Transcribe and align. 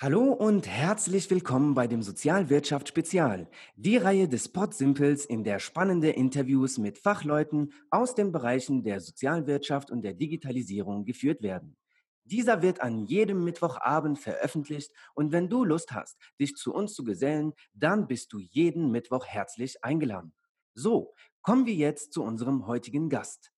Hallo 0.00 0.32
und 0.32 0.68
herzlich 0.68 1.28
willkommen 1.28 1.74
bei 1.74 1.88
dem 1.88 2.02
Sozialwirtschaft 2.02 2.86
Spezial, 2.86 3.50
die 3.74 3.96
Reihe 3.96 4.28
des 4.28 4.48
Pod 4.48 4.72
Simples, 4.72 5.24
in 5.24 5.42
der 5.42 5.58
spannende 5.58 6.10
Interviews 6.10 6.78
mit 6.78 6.98
Fachleuten 6.98 7.72
aus 7.90 8.14
den 8.14 8.30
Bereichen 8.30 8.84
der 8.84 9.00
Sozialwirtschaft 9.00 9.90
und 9.90 10.02
der 10.02 10.14
Digitalisierung 10.14 11.04
geführt 11.04 11.42
werden. 11.42 11.76
Dieser 12.22 12.62
wird 12.62 12.80
an 12.80 13.06
jedem 13.06 13.42
Mittwochabend 13.42 14.20
veröffentlicht 14.20 14.92
und 15.16 15.32
wenn 15.32 15.48
du 15.48 15.64
Lust 15.64 15.90
hast, 15.90 16.16
dich 16.40 16.54
zu 16.54 16.72
uns 16.72 16.94
zu 16.94 17.02
gesellen, 17.02 17.52
dann 17.74 18.06
bist 18.06 18.32
du 18.32 18.38
jeden 18.38 18.92
Mittwoch 18.92 19.26
herzlich 19.26 19.82
eingeladen. 19.82 20.32
So, 20.74 21.12
kommen 21.42 21.66
wir 21.66 21.74
jetzt 21.74 22.12
zu 22.12 22.22
unserem 22.22 22.68
heutigen 22.68 23.08
Gast. 23.08 23.50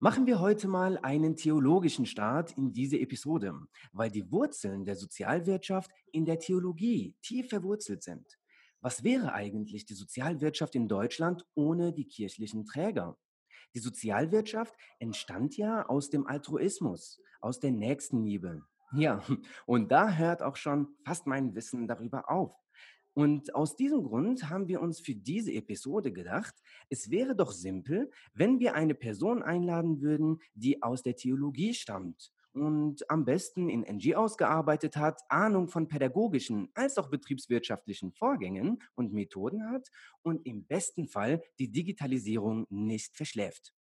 Machen 0.00 0.28
wir 0.28 0.38
heute 0.38 0.68
mal 0.68 0.96
einen 0.98 1.34
theologischen 1.34 2.06
Start 2.06 2.56
in 2.56 2.72
diese 2.72 3.00
Episode, 3.00 3.52
weil 3.92 4.12
die 4.12 4.30
Wurzeln 4.30 4.84
der 4.84 4.94
Sozialwirtschaft 4.94 5.90
in 6.12 6.24
der 6.24 6.38
Theologie 6.38 7.16
tief 7.20 7.48
verwurzelt 7.48 8.04
sind. 8.04 8.38
Was 8.80 9.02
wäre 9.02 9.32
eigentlich 9.32 9.86
die 9.86 9.94
Sozialwirtschaft 9.94 10.76
in 10.76 10.86
Deutschland 10.86 11.44
ohne 11.56 11.92
die 11.92 12.06
kirchlichen 12.06 12.64
Träger? 12.64 13.18
Die 13.74 13.80
Sozialwirtschaft 13.80 14.72
entstand 15.00 15.56
ja 15.56 15.84
aus 15.86 16.10
dem 16.10 16.28
Altruismus, 16.28 17.20
aus 17.40 17.58
der 17.58 17.72
Nächstenliebe. 17.72 18.62
Ja, 18.92 19.20
und 19.66 19.90
da 19.90 20.12
hört 20.12 20.42
auch 20.42 20.54
schon 20.54 20.94
fast 21.04 21.26
mein 21.26 21.56
Wissen 21.56 21.88
darüber 21.88 22.30
auf. 22.30 22.54
Und 23.18 23.52
aus 23.56 23.74
diesem 23.74 24.04
Grund 24.04 24.48
haben 24.48 24.68
wir 24.68 24.80
uns 24.80 25.00
für 25.00 25.16
diese 25.16 25.52
Episode 25.52 26.12
gedacht, 26.12 26.54
es 26.88 27.10
wäre 27.10 27.34
doch 27.34 27.50
simpel, 27.50 28.12
wenn 28.32 28.60
wir 28.60 28.76
eine 28.76 28.94
Person 28.94 29.42
einladen 29.42 30.00
würden, 30.00 30.38
die 30.54 30.84
aus 30.84 31.02
der 31.02 31.16
Theologie 31.16 31.74
stammt 31.74 32.30
und 32.52 33.10
am 33.10 33.24
besten 33.24 33.68
in 33.70 33.80
NGOs 33.80 34.36
gearbeitet 34.36 34.96
hat, 34.96 35.20
Ahnung 35.30 35.66
von 35.66 35.88
pädagogischen 35.88 36.68
als 36.74 36.96
auch 36.96 37.10
betriebswirtschaftlichen 37.10 38.12
Vorgängen 38.12 38.80
und 38.94 39.12
Methoden 39.12 39.68
hat 39.68 39.88
und 40.22 40.46
im 40.46 40.64
besten 40.64 41.08
Fall 41.08 41.42
die 41.58 41.72
Digitalisierung 41.72 42.66
nicht 42.70 43.16
verschläft. 43.16 43.74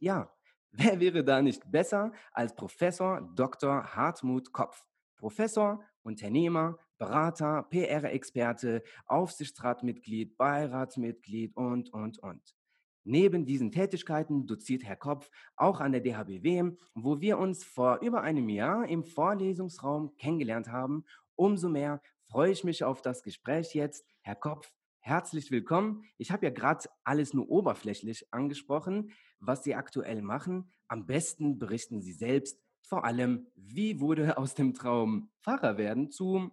Ja, 0.00 0.30
wer 0.70 1.00
wäre 1.00 1.24
da 1.24 1.40
nicht 1.40 1.62
besser 1.70 2.12
als 2.30 2.54
Professor 2.54 3.22
Dr. 3.36 3.94
Hartmut 3.96 4.52
Kopf? 4.52 4.84
Professor, 5.16 5.82
Unternehmer, 6.02 6.76
Berater, 7.02 7.64
PR-Experte, 7.64 8.84
Aufsichtsratmitglied, 9.06 10.36
Beiratsmitglied 10.38 11.56
und, 11.56 11.92
und, 11.92 12.20
und. 12.20 12.54
Neben 13.02 13.44
diesen 13.44 13.72
Tätigkeiten 13.72 14.46
doziert 14.46 14.84
Herr 14.84 14.94
Kopf 14.94 15.28
auch 15.56 15.80
an 15.80 15.90
der 15.90 16.00
DHBW, 16.00 16.76
wo 16.94 17.20
wir 17.20 17.38
uns 17.38 17.64
vor 17.64 17.98
über 18.02 18.20
einem 18.20 18.48
Jahr 18.48 18.88
im 18.88 19.02
Vorlesungsraum 19.02 20.14
kennengelernt 20.16 20.68
haben. 20.68 21.04
Umso 21.34 21.68
mehr 21.68 22.00
freue 22.30 22.52
ich 22.52 22.62
mich 22.62 22.84
auf 22.84 23.02
das 23.02 23.24
Gespräch 23.24 23.74
jetzt. 23.74 24.06
Herr 24.20 24.36
Kopf, 24.36 24.72
herzlich 25.00 25.50
willkommen. 25.50 26.04
Ich 26.18 26.30
habe 26.30 26.46
ja 26.46 26.52
gerade 26.52 26.88
alles 27.02 27.34
nur 27.34 27.50
oberflächlich 27.50 28.32
angesprochen, 28.32 29.10
was 29.40 29.64
Sie 29.64 29.74
aktuell 29.74 30.22
machen. 30.22 30.70
Am 30.86 31.04
besten 31.06 31.58
berichten 31.58 32.00
Sie 32.00 32.12
selbst, 32.12 32.62
vor 32.84 33.04
allem, 33.04 33.48
wie 33.56 33.98
wurde 33.98 34.38
aus 34.38 34.54
dem 34.54 34.72
Traum 34.72 35.30
Pfarrer 35.42 35.78
werden 35.78 36.12
zu, 36.12 36.52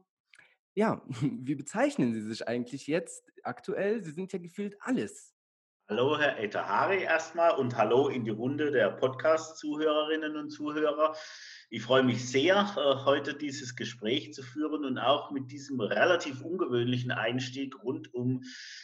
ja, 0.79 1.01
wie 1.21 1.55
bezeichnen 1.55 2.13
Sie 2.13 2.21
sich 2.21 2.47
eigentlich 2.47 2.87
jetzt 2.87 3.33
aktuell? 3.43 4.01
Sie 4.01 4.11
sind 4.11 4.31
ja 4.31 4.39
gefühlt 4.39 4.77
alles. 4.79 5.35
Hallo, 5.89 6.17
Herr 6.17 6.39
Etahari 6.39 7.01
erstmal 7.03 7.57
und 7.57 7.75
hallo 7.75 8.07
in 8.07 8.23
die 8.23 8.29
Runde 8.29 8.71
der 8.71 8.91
Podcast-Zuhörerinnen 8.91 10.37
und 10.37 10.51
Zuhörer. 10.51 11.15
Ich 11.69 11.81
freue 11.81 12.03
mich 12.03 12.29
sehr, 12.29 12.55
äh, 12.77 13.05
heute 13.05 13.33
dieses 13.33 13.75
Gespräch 13.75 14.33
zu 14.33 14.41
führen 14.41 14.85
und 14.85 14.99
auch 14.99 15.31
mit 15.31 15.51
diesem 15.51 15.81
relativ 15.81 16.41
ungewöhnlichen 16.41 17.11
Einstieg 17.11 17.83
rund 17.83 18.13
um 18.13 18.43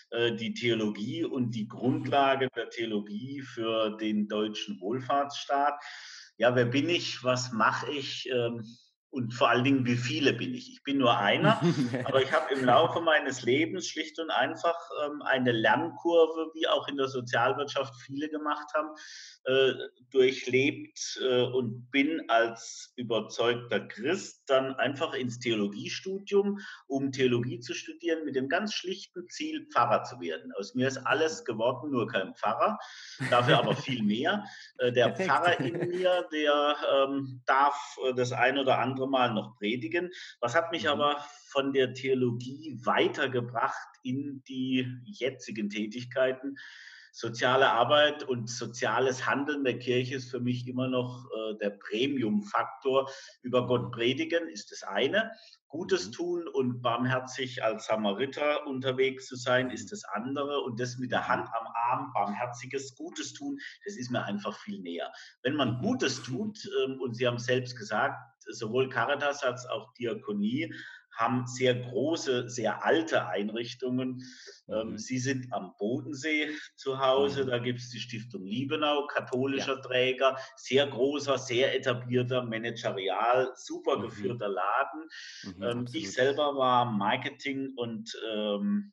äh, 0.10 0.36
die 0.36 0.54
Theologie 0.54 1.24
und 1.24 1.52
die 1.52 1.68
Grundlage 1.68 2.50
der 2.56 2.72
Theologie 2.72 3.42
für 3.42 3.96
den 3.98 4.28
deutschen 4.28 4.82
Wohlfahrtsstaat 4.82 5.80
ja, 6.38 6.54
wer 6.54 6.66
bin 6.66 6.90
ich, 6.90 7.24
was 7.24 7.54
mache 7.54 7.90
ich 7.92 8.30
ähm, 8.30 8.62
und 9.16 9.34
vor 9.34 9.50
allen 9.50 9.64
Dingen, 9.64 9.86
wie 9.86 9.96
viele 9.96 10.34
bin 10.34 10.54
ich? 10.54 10.70
Ich 10.74 10.84
bin 10.84 10.98
nur 10.98 11.18
einer, 11.18 11.62
aber 12.04 12.22
ich 12.22 12.34
habe 12.34 12.54
im 12.54 12.66
Laufe 12.66 13.00
meines 13.00 13.44
Lebens 13.44 13.88
schlicht 13.88 14.20
und 14.20 14.30
einfach 14.30 14.76
ähm, 15.06 15.22
eine 15.22 15.54
Lernkurve, 15.54 16.52
wie 16.54 16.68
auch 16.68 16.88
in 16.90 16.98
der 16.98 17.08
Sozialwirtschaft 17.08 17.96
viele 18.02 18.28
gemacht 18.28 18.68
haben, 18.74 18.90
äh, 19.46 19.74
durchlebt 20.12 21.20
äh, 21.22 21.44
und 21.44 21.90
bin 21.92 22.30
als 22.30 22.92
überzeugter 22.98 23.80
Christ 23.80 24.44
dann 24.48 24.74
einfach 24.76 25.14
ins 25.14 25.40
Theologiestudium, 25.40 26.60
um 26.88 27.12
Theologie 27.12 27.60
zu 27.60 27.74
studieren, 27.74 28.26
mit 28.26 28.36
dem 28.36 28.50
ganz 28.50 28.74
schlichten 28.74 29.30
Ziel, 29.30 29.68
Pfarrer 29.72 30.04
zu 30.04 30.20
werden. 30.20 30.52
Aus 30.58 30.76
mir 30.76 30.88
ist 30.88 30.98
alles 30.98 31.46
geworden, 31.46 31.92
nur 31.92 32.08
kein 32.08 32.34
Pfarrer, 32.36 32.78
dafür 33.30 33.60
aber 33.60 33.76
viel 33.76 34.04
mehr. 34.04 34.44
Äh, 34.80 34.92
der 34.92 35.06
Perfekt. 35.10 35.30
Pfarrer 35.30 35.60
in 35.62 35.90
mir, 35.90 36.28
der 36.34 36.76
ähm, 36.94 37.42
darf 37.46 37.98
äh, 38.04 38.14
das 38.14 38.34
ein 38.34 38.58
oder 38.58 38.80
andere 38.80 39.05
Mal 39.08 39.34
noch 39.34 39.58
predigen. 39.58 40.12
Was 40.40 40.56
hat 40.56 40.72
mich 40.72 40.84
mhm. 40.84 40.90
aber 40.90 41.26
von 41.48 41.74
der 41.74 41.94
Theologie 41.94 42.80
weitergebracht 42.84 43.90
in 44.04 44.44
die 44.48 44.88
jetzigen 45.06 45.70
Tätigkeiten? 45.70 46.58
soziale 47.16 47.72
Arbeit 47.72 48.24
und 48.24 48.50
soziales 48.50 49.26
Handeln 49.26 49.64
der 49.64 49.80
Kirche 49.80 50.16
ist 50.16 50.30
für 50.30 50.42
mich 50.42 50.68
immer 50.68 50.90
noch 50.90 51.26
äh, 51.32 51.58
der 51.60 51.70
Premium-Faktor. 51.70 53.10
Über 53.42 53.66
Gott 53.68 53.94
predigen 53.94 54.50
ist 54.50 54.74
das 54.74 54.84
eine. 54.84 55.32
Gutes 55.70 56.08
mhm. 56.08 56.12
tun 56.12 56.48
und 56.50 56.82
barmherzig 56.82 57.64
als 57.64 57.86
Samariter 57.86 58.68
unterwegs 58.68 59.28
zu 59.28 59.38
sein, 59.38 59.70
ist 59.70 59.94
das 59.94 60.04
andere. 60.04 60.60
Und 60.60 60.78
das 60.78 60.98
mit 60.98 61.12
der 61.12 61.26
Hand 61.26 61.48
am 61.54 61.68
Arm, 61.90 62.12
barmherziges, 62.14 62.96
Gutes 62.96 63.32
tun, 63.32 63.58
das 63.86 63.96
ist 63.96 64.12
mir 64.12 64.26
einfach 64.26 64.60
viel 64.60 64.82
näher. 64.82 65.10
Wenn 65.42 65.56
man 65.56 65.78
mhm. 65.78 65.84
Gutes 65.84 66.22
tut, 66.22 66.60
ähm, 66.84 67.00
und 67.00 67.16
Sie 67.16 67.26
haben 67.26 67.40
selbst 67.40 67.78
gesagt, 67.78 68.18
sowohl 68.48 68.90
Caritas 68.90 69.44
als 69.44 69.66
auch 69.66 69.94
Diakonie 69.94 70.74
haben 71.16 71.48
sehr 71.48 71.76
große, 71.76 72.50
sehr 72.50 72.84
alte 72.84 73.28
Einrichtungen. 73.28 74.24
Ähm, 74.68 74.92
mhm. 74.92 74.98
Sie 74.98 75.18
sind 75.18 75.52
am 75.54 75.74
Bodensee 75.78 76.50
zu 76.76 77.00
Hause, 77.00 77.46
mhm. 77.46 77.50
da 77.50 77.60
gibt 77.60 77.80
es 77.80 77.90
die 77.90 78.00
Stiftung 78.00 78.44
Liebenau, 78.46 79.08
katholischer 79.08 79.76
ja. 79.76 79.82
Träger, 79.82 80.38
sehr 80.58 80.88
großer, 80.88 81.38
sehr 81.38 81.76
etablierter, 81.76 82.44
managerial, 82.44 83.52
super 83.56 83.98
mhm. 83.98 84.02
geführter 84.04 84.50
Laden. 84.50 85.10
Mhm, 85.44 85.64
ähm, 85.64 85.88
ich 85.94 86.12
selber 86.12 86.56
war 86.56 86.86
Marketing 86.86 87.74
und 87.76 88.18
ähm, 88.34 88.92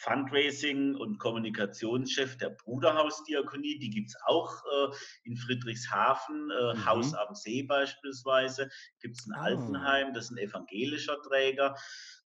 Fundraising 0.00 0.94
und 0.96 1.18
Kommunikationschef 1.18 2.36
der 2.38 2.50
Bruderhausdiakonie. 2.50 3.78
Die 3.78 3.90
gibt 3.90 4.08
es 4.08 4.16
auch 4.26 4.62
äh, 4.64 4.94
in 5.24 5.36
Friedrichshafen, 5.36 6.50
äh, 6.50 6.74
mhm. 6.74 6.86
Haus 6.86 7.14
am 7.14 7.34
See 7.34 7.62
beispielsweise. 7.62 8.70
Gibt 9.00 9.18
es 9.18 9.26
in 9.26 9.34
oh. 9.36 9.40
Altenheim, 9.40 10.14
das 10.14 10.26
ist 10.26 10.30
ein 10.32 10.38
evangelischer 10.38 11.20
Träger. 11.22 11.76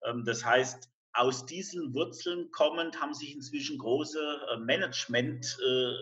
Ähm, 0.05 0.25
das 0.25 0.44
heißt, 0.44 0.91
aus 1.15 1.47
diesen 1.47 1.94
Wurzeln 1.94 2.50
kommend 2.50 3.00
haben 3.00 3.15
sich 3.15 3.34
inzwischen 3.34 3.78
große 3.78 4.41
äh, 4.53 4.56
Management- 4.59 5.59
äh, 5.66 5.94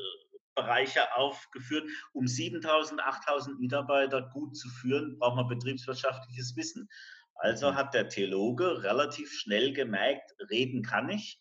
Bereiche 0.57 1.15
aufgeführt. 1.17 1.89
Um 2.13 2.27
7000, 2.27 3.01
8000 3.01 3.61
Mitarbeiter 3.61 4.29
gut 4.35 4.57
zu 4.57 4.69
führen, 4.69 5.17
braucht 5.19 5.37
man 5.37 5.49
betriebswirtschaftliches 5.49 6.57
Wissen. 6.57 6.89
Also 7.37 7.71
mhm. 7.71 7.77
hat 7.77 7.95
der 7.95 8.09
Theologe 8.09 8.83
relativ 8.83 9.33
schnell 9.33 9.73
gemerkt, 9.73 10.35
reden 10.51 10.83
kann 10.83 11.09
ich, 11.09 11.41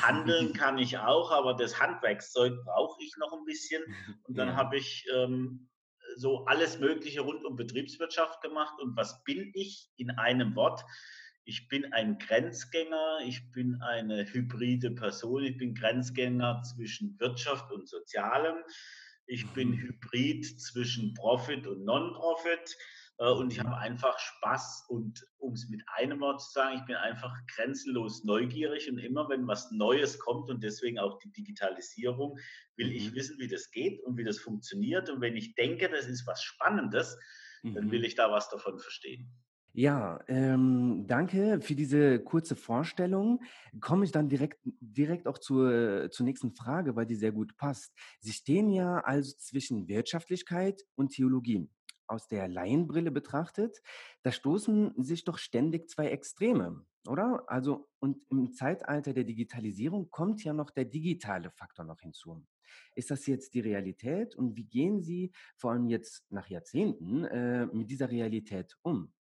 Handeln 0.00 0.52
kann 0.54 0.78
ich 0.78 0.98
auch, 0.98 1.30
aber 1.30 1.54
das 1.54 1.80
Handwerkszeug 1.80 2.54
brauche 2.64 3.02
ich 3.02 3.14
noch 3.18 3.32
ein 3.32 3.44
bisschen. 3.44 3.82
Und 4.24 4.38
dann 4.38 4.48
ja. 4.48 4.56
habe 4.56 4.76
ich 4.76 5.06
ähm, 5.14 5.68
so 6.16 6.44
alles 6.46 6.78
Mögliche 6.78 7.20
rund 7.20 7.44
um 7.44 7.56
Betriebswirtschaft 7.56 8.40
gemacht. 8.42 8.74
Und 8.80 8.96
was 8.96 9.22
bin 9.24 9.50
ich 9.54 9.90
in 9.96 10.10
einem 10.10 10.54
Wort? 10.54 10.84
Ich 11.44 11.68
bin 11.68 11.92
ein 11.92 12.18
Grenzgänger, 12.18 13.20
ich 13.24 13.50
bin 13.50 13.82
eine 13.82 14.24
hybride 14.24 14.92
Person, 14.92 15.42
ich 15.42 15.56
bin 15.56 15.74
Grenzgänger 15.74 16.62
zwischen 16.62 17.18
Wirtschaft 17.18 17.72
und 17.72 17.88
Sozialem, 17.88 18.58
ich 19.26 19.46
bin 19.48 19.70
mhm. 19.70 19.78
hybrid 19.78 20.60
zwischen 20.60 21.14
Profit 21.14 21.66
und 21.66 21.84
Non-Profit. 21.84 22.76
Äh, 23.18 23.30
und 23.30 23.52
ich 23.52 23.60
habe 23.60 23.76
einfach 23.76 24.18
Spaß 24.18 24.86
und 24.88 25.24
um 25.38 25.52
es 25.52 25.68
mit 25.68 25.82
einem 25.96 26.20
Wort 26.20 26.40
zu 26.40 26.52
sagen, 26.52 26.78
ich 26.78 26.84
bin 26.86 26.96
einfach 26.96 27.32
grenzenlos 27.54 28.24
neugierig 28.24 28.90
und 28.90 28.98
immer 28.98 29.28
wenn 29.28 29.46
was 29.46 29.70
Neues 29.70 30.18
kommt 30.18 30.50
und 30.50 30.62
deswegen 30.62 30.98
auch 30.98 31.18
die 31.18 31.32
Digitalisierung, 31.32 32.38
will 32.76 32.92
ich 32.92 33.10
mhm. 33.10 33.14
wissen, 33.14 33.38
wie 33.38 33.48
das 33.48 33.70
geht 33.70 34.02
und 34.04 34.16
wie 34.16 34.24
das 34.24 34.38
funktioniert. 34.38 35.10
Und 35.10 35.20
wenn 35.20 35.36
ich 35.36 35.54
denke, 35.54 35.88
das 35.88 36.06
ist 36.06 36.26
was 36.26 36.42
Spannendes, 36.42 37.18
dann 37.62 37.90
will 37.92 38.00
mhm. 38.00 38.06
ich 38.06 38.14
da 38.16 38.30
was 38.30 38.48
davon 38.50 38.78
verstehen. 38.78 39.30
Ja, 39.74 40.20
ähm, 40.28 41.06
danke 41.06 41.60
für 41.62 41.74
diese 41.74 42.20
kurze 42.20 42.56
Vorstellung. 42.56 43.40
Komme 43.80 44.04
ich 44.04 44.12
dann 44.12 44.28
direkt, 44.28 44.60
direkt 44.64 45.26
auch 45.26 45.38
zur, 45.38 46.10
zur 46.10 46.26
nächsten 46.26 46.52
Frage, 46.52 46.94
weil 46.94 47.06
die 47.06 47.14
sehr 47.14 47.32
gut 47.32 47.56
passt. 47.56 47.94
Sie 48.20 48.32
stehen 48.32 48.68
ja 48.68 48.98
also 48.98 49.34
zwischen 49.38 49.88
Wirtschaftlichkeit 49.88 50.82
und 50.94 51.12
Theologie. 51.12 51.70
Aus 52.06 52.28
der 52.28 52.48
Laienbrille 52.48 53.10
betrachtet, 53.10 53.82
da 54.22 54.32
stoßen 54.32 54.94
sich 55.02 55.24
doch 55.24 55.38
ständig 55.38 55.88
zwei 55.88 56.08
Extreme, 56.08 56.84
oder? 57.06 57.44
Also, 57.46 57.88
und 58.00 58.24
im 58.30 58.52
Zeitalter 58.52 59.12
der 59.12 59.24
Digitalisierung 59.24 60.10
kommt 60.10 60.44
ja 60.44 60.52
noch 60.52 60.70
der 60.70 60.84
digitale 60.84 61.50
Faktor 61.50 61.84
noch 61.84 62.00
hinzu. 62.00 62.44
Ist 62.94 63.10
das 63.10 63.26
jetzt 63.26 63.54
die 63.54 63.60
Realität 63.60 64.34
und 64.34 64.56
wie 64.56 64.64
gehen 64.64 65.02
Sie 65.02 65.32
vor 65.56 65.72
allem 65.72 65.88
jetzt 65.88 66.30
nach 66.30 66.48
Jahrzehnten 66.48 67.24
äh, 67.24 67.66
mit 67.66 67.90
dieser 67.90 68.10
Realität 68.10 68.76
um? 68.82 69.12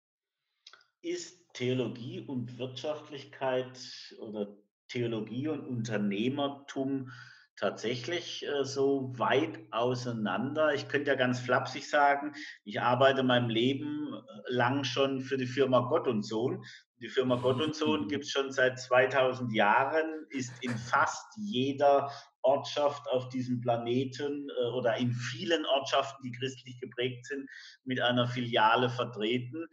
Ist 1.02 1.42
Theologie 1.54 2.22
und 2.22 2.58
Wirtschaftlichkeit 2.58 3.80
oder 4.20 4.56
Theologie 4.88 5.48
und 5.48 5.66
Unternehmertum 5.68 7.12
tatsächlich 7.58 8.46
äh, 8.46 8.64
so 8.64 9.14
weit 9.18 9.60
auseinander? 9.72 10.74
Ich 10.74 10.88
könnte 10.88 11.12
ja 11.12 11.16
ganz 11.16 11.40
flapsig 11.40 11.90
sagen, 11.90 12.34
ich 12.64 12.82
arbeite 12.82 13.24
mein 13.24 13.50
Leben 13.50 14.14
äh, 14.14 14.54
lang 14.54 14.84
schon 14.84 15.22
für 15.22 15.38
die 15.38 15.48
Firma 15.48 15.82
Gott 15.90 16.08
und 16.08 16.24
Sohn. 16.24 16.64
Die 17.00 17.10
Firma 17.10 17.36
Gott 17.36 17.62
und 17.62 17.76
Sohn 17.76 18.08
gibt 18.10 18.26
es 18.26 18.32
schon 18.32 18.52
seit 18.52 18.80
2000 18.80 19.54
Jahren, 19.54 20.26
ist 20.30 20.54
in 20.62 20.78
fast 20.78 21.26
jeder 21.38 22.12
Ortschaft 22.44 23.08
auf 23.10 23.30
diesem 23.30 23.62
Planeten 23.62 24.50
äh, 24.50 24.70
oder 24.72 24.98
in 24.98 25.14
vielen 25.14 25.66
Ortschaften, 25.66 26.24
die 26.24 26.32
christlich 26.32 26.80
geprägt 26.80 27.26
sind, 27.26 27.50
mit 27.84 28.02
einer 28.02 28.28
Filiale 28.28 28.90
vertreten. 28.90 29.68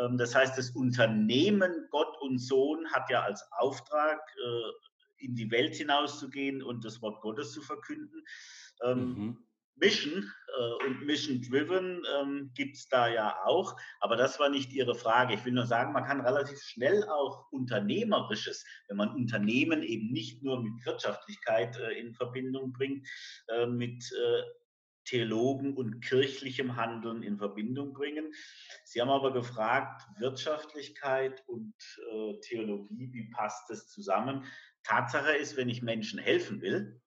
Ähm, 0.00 0.16
das 0.18 0.34
heißt, 0.34 0.56
das 0.56 0.70
Unternehmen 0.70 1.86
Gott 1.90 2.16
und 2.20 2.38
Sohn 2.38 2.86
hat 2.92 3.10
ja 3.10 3.22
als 3.22 3.46
Auftrag, 3.58 4.18
äh, 4.18 4.93
in 5.24 5.34
die 5.34 5.50
Welt 5.50 5.74
hinauszugehen 5.74 6.62
und 6.62 6.84
das 6.84 7.02
Wort 7.02 7.20
Gottes 7.22 7.52
zu 7.52 7.62
verkünden. 7.62 8.24
Ähm, 8.82 8.98
mhm. 8.98 9.38
Mission 9.76 10.30
äh, 10.56 10.86
und 10.86 11.04
Mission 11.04 11.42
Driven 11.42 12.02
ähm, 12.20 12.50
gibt 12.54 12.76
es 12.76 12.88
da 12.88 13.08
ja 13.08 13.36
auch, 13.44 13.76
aber 14.00 14.16
das 14.16 14.38
war 14.38 14.48
nicht 14.48 14.72
Ihre 14.72 14.94
Frage. 14.94 15.34
Ich 15.34 15.44
will 15.44 15.52
nur 15.52 15.66
sagen, 15.66 15.92
man 15.92 16.04
kann 16.04 16.20
relativ 16.20 16.60
schnell 16.62 17.04
auch 17.08 17.50
Unternehmerisches, 17.50 18.64
wenn 18.88 18.96
man 18.96 19.14
Unternehmen 19.14 19.82
eben 19.82 20.12
nicht 20.12 20.42
nur 20.42 20.62
mit 20.62 20.84
Wirtschaftlichkeit 20.84 21.76
äh, 21.78 21.98
in 21.98 22.14
Verbindung 22.14 22.72
bringt, 22.72 23.06
äh, 23.48 23.66
mit 23.66 24.04
äh, 24.12 24.42
Theologen 25.04 25.76
und 25.76 26.00
kirchlichem 26.00 26.76
Handeln 26.76 27.22
in 27.22 27.36
Verbindung 27.36 27.92
bringen. 27.92 28.32
Sie 28.84 29.00
haben 29.00 29.10
aber 29.10 29.32
gefragt, 29.32 30.02
Wirtschaftlichkeit 30.18 31.42
und 31.46 31.74
äh, 32.10 32.40
Theologie, 32.40 33.12
wie 33.12 33.30
passt 33.30 33.68
das 33.68 33.88
zusammen? 33.88 34.46
Tatsache 34.84 35.32
ist, 35.32 35.56
wenn 35.56 35.68
ich 35.68 35.82
Menschen 35.82 36.18
helfen 36.18 36.60
will, 36.60 37.00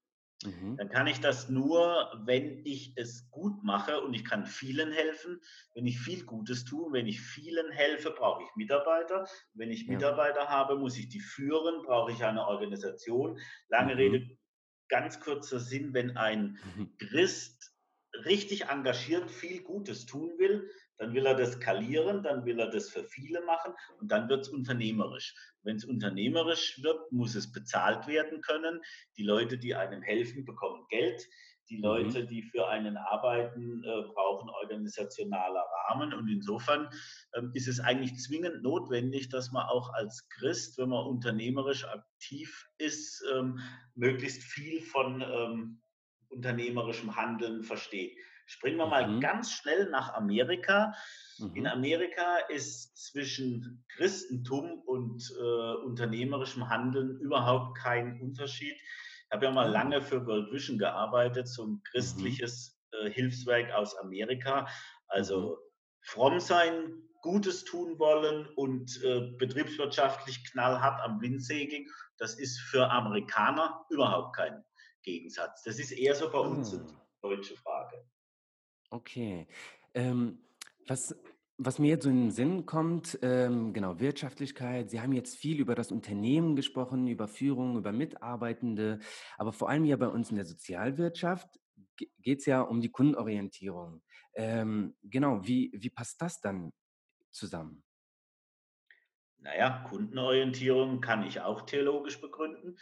Mhm. 0.45 0.77
Dann 0.77 0.89
kann 0.89 1.07
ich 1.07 1.19
das 1.19 1.49
nur, 1.49 2.11
wenn 2.25 2.63
ich 2.65 2.93
es 2.95 3.29
gut 3.31 3.63
mache 3.63 4.01
und 4.01 4.13
ich 4.13 4.23
kann 4.23 4.45
vielen 4.45 4.91
helfen. 4.91 5.41
Wenn 5.73 5.87
ich 5.87 5.99
viel 5.99 6.25
Gutes 6.25 6.63
tue, 6.63 6.91
wenn 6.93 7.07
ich 7.07 7.21
vielen 7.21 7.71
helfe, 7.71 8.11
brauche 8.11 8.43
ich 8.43 8.49
Mitarbeiter. 8.55 9.27
Wenn 9.53 9.71
ich 9.71 9.87
Mitarbeiter 9.87 10.43
ja. 10.43 10.49
habe, 10.49 10.77
muss 10.77 10.97
ich 10.97 11.09
die 11.09 11.21
führen, 11.21 11.81
brauche 11.83 12.11
ich 12.11 12.23
eine 12.23 12.45
Organisation. 12.45 13.39
Lange 13.69 13.93
mhm. 13.93 13.99
Rede, 13.99 14.37
ganz 14.89 15.19
kurzer 15.19 15.59
Sinn, 15.59 15.93
wenn 15.93 16.17
ein 16.17 16.59
mhm. 16.75 16.95
Christ 16.99 17.73
richtig 18.25 18.65
engagiert 18.65 19.29
viel 19.31 19.63
Gutes 19.63 20.05
tun 20.05 20.37
will, 20.37 20.69
dann 20.97 21.13
will 21.13 21.25
er 21.25 21.35
das 21.35 21.53
skalieren, 21.53 22.23
dann 22.23 22.45
will 22.45 22.59
er 22.59 22.69
das 22.69 22.89
für 22.89 23.03
viele 23.03 23.43
machen 23.45 23.73
und 23.99 24.11
dann 24.11 24.29
wird 24.29 24.41
es 24.41 24.49
unternehmerisch. 24.49 25.35
Wenn 25.63 25.75
es 25.75 25.85
unternehmerisch 25.85 26.81
wird, 26.81 27.11
muss 27.11 27.35
es 27.35 27.51
bezahlt 27.51 28.07
werden 28.07 28.41
können. 28.41 28.81
Die 29.17 29.23
Leute, 29.23 29.57
die 29.57 29.75
einem 29.75 30.01
helfen, 30.01 30.45
bekommen 30.45 30.85
Geld. 30.89 31.27
Die 31.69 31.77
mhm. 31.77 31.83
Leute, 31.83 32.25
die 32.25 32.41
für 32.41 32.67
einen 32.67 32.97
arbeiten, 32.97 33.83
äh, 33.83 34.01
brauchen 34.13 34.49
organisationaler 34.49 35.65
Rahmen. 35.89 36.13
Und 36.13 36.29
insofern 36.29 36.89
ähm, 37.35 37.51
ist 37.53 37.67
es 37.67 37.79
eigentlich 37.79 38.15
zwingend 38.15 38.63
notwendig, 38.63 39.29
dass 39.29 39.51
man 39.51 39.67
auch 39.67 39.93
als 39.93 40.27
Christ, 40.29 40.77
wenn 40.77 40.89
man 40.89 41.05
unternehmerisch 41.05 41.85
aktiv 41.85 42.65
ist, 42.77 43.23
ähm, 43.33 43.59
möglichst 43.95 44.43
viel 44.43 44.81
von 44.81 45.21
ähm, 45.21 45.81
unternehmerischem 46.29 47.15
Handeln 47.15 47.63
versteht. 47.63 48.17
Springen 48.45 48.77
wir 48.77 48.85
mal 48.87 49.07
mhm. 49.07 49.19
ganz 49.19 49.51
schnell 49.51 49.89
nach 49.89 50.13
Amerika. 50.13 50.93
Mhm. 51.37 51.55
In 51.55 51.67
Amerika 51.67 52.37
ist 52.49 52.95
zwischen 52.97 53.83
Christentum 53.89 54.81
und 54.85 55.21
äh, 55.37 55.73
unternehmerischem 55.85 56.69
Handeln 56.69 57.19
überhaupt 57.19 57.77
kein 57.77 58.21
Unterschied. 58.21 58.75
Ich 58.75 59.31
habe 59.33 59.45
ja 59.45 59.51
mal 59.51 59.67
ah. 59.67 59.71
lange 59.71 60.01
für 60.01 60.25
World 60.25 60.51
Vision 60.53 60.77
gearbeitet, 60.77 61.47
so 61.49 61.65
ein 61.65 61.71
mhm. 61.71 61.81
christliches 61.91 62.79
äh, 62.91 63.09
Hilfswerk 63.09 63.73
aus 63.73 63.97
Amerika. 63.97 64.67
Also 65.07 65.51
mhm. 65.51 65.55
fromm 66.01 66.39
sein, 66.39 67.03
Gutes 67.21 67.65
tun 67.65 67.99
wollen 67.99 68.47
und 68.55 69.03
äh, 69.03 69.31
betriebswirtschaftlich 69.37 70.49
knallhart 70.49 71.01
am 71.01 71.19
Wind 71.19 71.43
segeln, 71.43 71.85
das 72.17 72.35
ist 72.35 72.59
für 72.59 72.89
Amerikaner 72.89 73.85
überhaupt 73.89 74.35
kein 74.35 74.63
Gegensatz. 75.07 75.63
Das 75.63 75.79
ist 75.79 75.91
eher 75.91 76.15
so 76.15 76.29
bei 76.29 76.39
uns 76.39 76.73
eine 76.73 76.83
ah. 76.83 77.07
deutsche 77.21 77.55
Frage. 77.55 78.05
Okay. 78.89 79.47
Ähm, 79.93 80.39
was 80.85 81.15
was 81.59 81.79
mir 81.79 81.87
jetzt 81.87 82.03
so 82.03 82.09
in 82.11 82.25
den 82.25 82.31
Sinn 82.31 82.67
kommt, 82.67 83.17
ähm, 83.23 83.73
genau, 83.73 83.99
Wirtschaftlichkeit. 83.99 84.91
Sie 84.91 85.01
haben 85.01 85.13
jetzt 85.13 85.35
viel 85.35 85.59
über 85.59 85.73
das 85.73 85.91
Unternehmen 85.91 86.55
gesprochen, 86.55 87.07
über 87.07 87.27
Führung, 87.27 87.77
über 87.77 87.91
Mitarbeitende, 87.91 88.99
aber 89.39 89.51
vor 89.53 89.67
allem 89.67 89.83
ja 89.83 89.95
bei 89.97 90.07
uns 90.07 90.29
in 90.29 90.35
der 90.35 90.45
Sozialwirtschaft 90.45 91.49
geht 92.21 92.39
es 92.39 92.45
ja 92.45 92.61
um 92.61 92.79
die 92.79 92.91
Kundenorientierung. 92.91 94.03
Ähm, 94.35 94.95
genau, 95.01 95.47
wie, 95.47 95.71
wie 95.73 95.89
passt 95.89 96.21
das 96.21 96.41
dann 96.41 96.73
zusammen? 97.31 97.83
Naja, 99.39 99.83
Kundenorientierung 99.89 101.01
kann 101.01 101.25
ich 101.25 101.41
auch 101.41 101.61
theologisch 101.61 102.21
begründen 102.21 102.77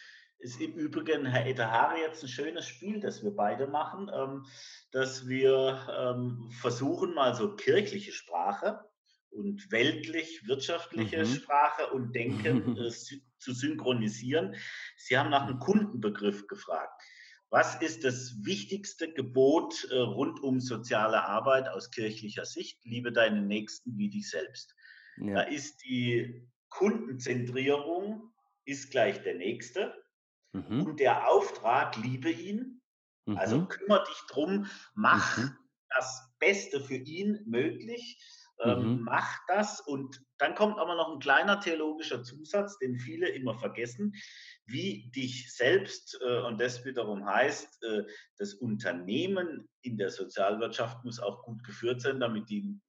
ist 0.45 0.61
im 0.61 0.73
Übrigen, 0.73 1.25
Herr 1.25 1.47
Etahari, 1.47 2.01
jetzt 2.01 2.23
ein 2.23 2.29
schönes 2.29 2.67
Spiel, 2.67 2.99
das 2.99 3.23
wir 3.23 3.31
beide 3.31 3.65
machen, 3.65 4.11
ähm, 4.13 4.45
dass 4.91 5.27
wir 5.27 5.87
ähm, 5.89 6.51
versuchen, 6.61 7.15
mal 7.15 7.33
so 7.33 7.55
kirchliche 7.55 8.11
Sprache 8.11 8.79
und 9.31 9.71
weltlich 9.71 10.47
wirtschaftliche 10.47 11.25
mhm. 11.25 11.25
Sprache 11.25 11.87
und 11.91 12.13
Denken 12.13 12.77
äh, 12.77 12.91
zu 12.91 13.53
synchronisieren. 13.53 14.55
Sie 14.97 15.17
haben 15.17 15.31
nach 15.31 15.47
einem 15.47 15.57
Kundenbegriff 15.57 16.45
gefragt. 16.45 17.01
Was 17.49 17.81
ist 17.81 18.03
das 18.03 18.35
wichtigste 18.43 19.11
Gebot 19.11 19.87
äh, 19.89 19.97
rund 19.97 20.43
um 20.43 20.59
soziale 20.59 21.23
Arbeit 21.23 21.69
aus 21.69 21.89
kirchlicher 21.89 22.45
Sicht? 22.45 22.85
Liebe 22.85 23.11
deinen 23.11 23.47
Nächsten 23.47 23.97
wie 23.97 24.09
dich 24.09 24.29
selbst. 24.29 24.75
Ja. 25.17 25.35
Da 25.35 25.41
ist 25.41 25.83
die 25.83 26.47
Kundenzentrierung 26.69 28.31
ist 28.65 28.91
gleich 28.91 29.21
der 29.23 29.35
Nächste. 29.35 30.04
Mhm. 30.55 30.85
Und 30.85 30.99
der 30.99 31.27
Auftrag, 31.29 31.97
liebe 31.97 32.31
ihn, 32.31 32.81
also 33.25 33.31
mhm. 33.31 33.37
also 33.37 33.65
kümmere 33.67 34.03
dich 34.05 34.21
drum, 34.29 34.67
mach 34.93 35.37
mhm. 35.37 35.57
das 35.89 36.29
Beste 36.39 36.79
für 36.79 36.95
ihn 36.95 37.41
möglich, 37.45 38.21
ähm, 38.63 38.97
mhm. 38.97 39.01
mach 39.03 39.39
das. 39.47 39.81
Und 39.81 40.23
dann 40.37 40.55
kommt 40.55 40.77
aber 40.79 40.95
noch 40.95 41.13
ein 41.13 41.19
kleiner 41.19 41.59
theologischer 41.59 42.23
Zusatz, 42.23 42.77
den 42.77 42.97
viele 42.97 43.29
immer 43.29 43.57
vergessen, 43.57 44.13
wie 44.65 45.11
dich 45.11 45.53
selbst, 45.53 46.17
äh, 46.25 46.41
und 46.41 46.59
das 46.59 46.85
wiederum 46.85 47.25
heißt, 47.25 47.83
äh, 47.83 48.03
das 48.37 48.53
Unternehmen 48.53 49.67
in 49.81 49.97
der 49.97 50.09
Sozialwirtschaft 50.09 51.03
muss 51.03 51.19
auch 51.19 51.43
gut 51.43 51.63
geführt 51.63 52.01
sein, 52.01 52.19
damit 52.19 52.49
die 52.49 52.79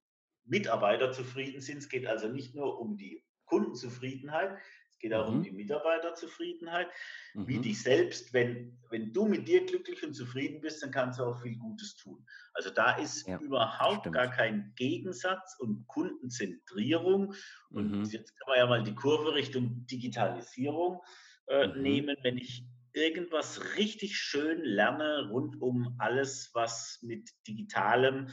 Mitarbeiter 0.45 1.11
zufrieden 1.11 1.61
sind. 1.61 1.79
Es 1.79 1.89
geht 1.89 2.07
also 2.07 2.29
nicht 2.29 2.55
nur 2.55 2.79
um 2.79 2.95
die 2.95 3.23
Kundenzufriedenheit, 3.45 4.57
es 4.97 5.01
geht 5.01 5.13
auch 5.13 5.29
mhm. 5.29 5.37
um 5.37 5.43
die 5.43 5.51
Mitarbeiterzufriedenheit, 5.51 6.87
mhm. 7.35 7.47
wie 7.47 7.59
dich 7.59 7.81
selbst, 7.81 8.33
wenn, 8.33 8.79
wenn 8.89 9.13
du 9.13 9.25
mit 9.27 9.47
dir 9.47 9.63
glücklich 9.65 10.03
und 10.03 10.13
zufrieden 10.13 10.59
bist, 10.59 10.81
dann 10.81 10.91
kannst 10.91 11.19
du 11.19 11.23
auch 11.23 11.39
viel 11.41 11.55
Gutes 11.57 11.95
tun. 11.95 12.25
Also 12.53 12.71
da 12.71 12.97
ist 12.97 13.27
ja, 13.27 13.37
überhaupt 13.37 13.99
stimmt. 14.01 14.15
gar 14.15 14.31
kein 14.31 14.73
Gegensatz 14.75 15.55
und 15.59 15.85
Kundenzentrierung. 15.87 17.35
Und 17.69 17.91
mhm. 17.91 18.03
jetzt 18.05 18.35
kann 18.39 18.47
man 18.47 18.57
ja 18.57 18.65
mal 18.65 18.83
die 18.83 18.95
Kurve 18.95 19.35
Richtung 19.35 19.85
Digitalisierung 19.85 21.03
äh, 21.47 21.67
mhm. 21.67 21.81
nehmen. 21.81 22.17
Wenn 22.23 22.37
ich 22.37 22.65
irgendwas 22.93 23.77
richtig 23.77 24.17
schön 24.17 24.63
lerne 24.63 25.29
rund 25.29 25.61
um 25.61 25.95
alles, 25.99 26.49
was 26.53 26.99
mit 27.03 27.29
Digitalem 27.47 28.29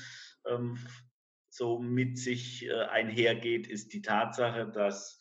ähm, 0.49 0.78
so 1.50 1.78
mit 1.78 2.18
sich 2.18 2.64
äh, 2.64 2.73
einhergeht, 2.73 3.66
ist 3.66 3.92
die 3.92 4.00
Tatsache, 4.00 4.66
dass 4.66 5.21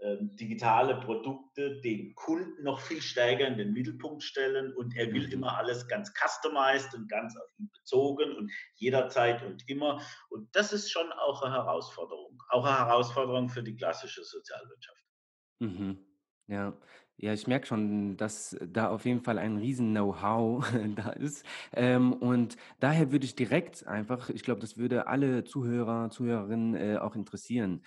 digitale 0.00 0.96
Produkte 1.00 1.80
den 1.82 2.14
Kunden 2.14 2.62
noch 2.62 2.80
viel 2.80 3.02
stärker 3.02 3.46
in 3.46 3.58
den 3.58 3.72
Mittelpunkt 3.72 4.22
stellen 4.22 4.74
und 4.74 4.96
er 4.96 5.12
will 5.12 5.26
mhm. 5.26 5.32
immer 5.32 5.58
alles 5.58 5.86
ganz 5.88 6.12
customized 6.14 6.94
und 6.94 7.08
ganz 7.08 7.36
auf 7.36 7.48
ihn 7.58 7.70
bezogen 7.70 8.34
und 8.36 8.50
jederzeit 8.76 9.42
und 9.42 9.68
immer. 9.68 10.00
Und 10.30 10.48
das 10.56 10.72
ist 10.72 10.90
schon 10.90 11.12
auch 11.12 11.42
eine 11.42 11.54
Herausforderung, 11.54 12.42
auch 12.48 12.64
eine 12.64 12.78
Herausforderung 12.78 13.50
für 13.50 13.62
die 13.62 13.76
klassische 13.76 14.24
Sozialwirtschaft. 14.24 15.04
Mhm. 15.58 15.98
Ja, 16.46 16.72
Ja, 17.18 17.34
ich 17.34 17.46
merke 17.46 17.66
schon, 17.66 18.16
dass 18.16 18.56
da 18.66 18.88
auf 18.88 19.04
jeden 19.04 19.20
Fall 19.20 19.38
ein 19.38 19.58
riesen 19.58 19.90
Know-how 19.90 20.64
da 20.96 21.10
ist. 21.10 21.44
Ähm, 21.72 22.14
und 22.14 22.56
daher 22.80 23.12
würde 23.12 23.26
ich 23.26 23.34
direkt 23.34 23.86
einfach, 23.86 24.30
ich 24.30 24.42
glaube, 24.42 24.62
das 24.62 24.78
würde 24.78 25.06
alle 25.06 25.44
Zuhörer, 25.44 26.08
Zuhörerinnen 26.08 26.74
äh, 26.74 26.96
auch 26.96 27.14
interessieren. 27.14 27.82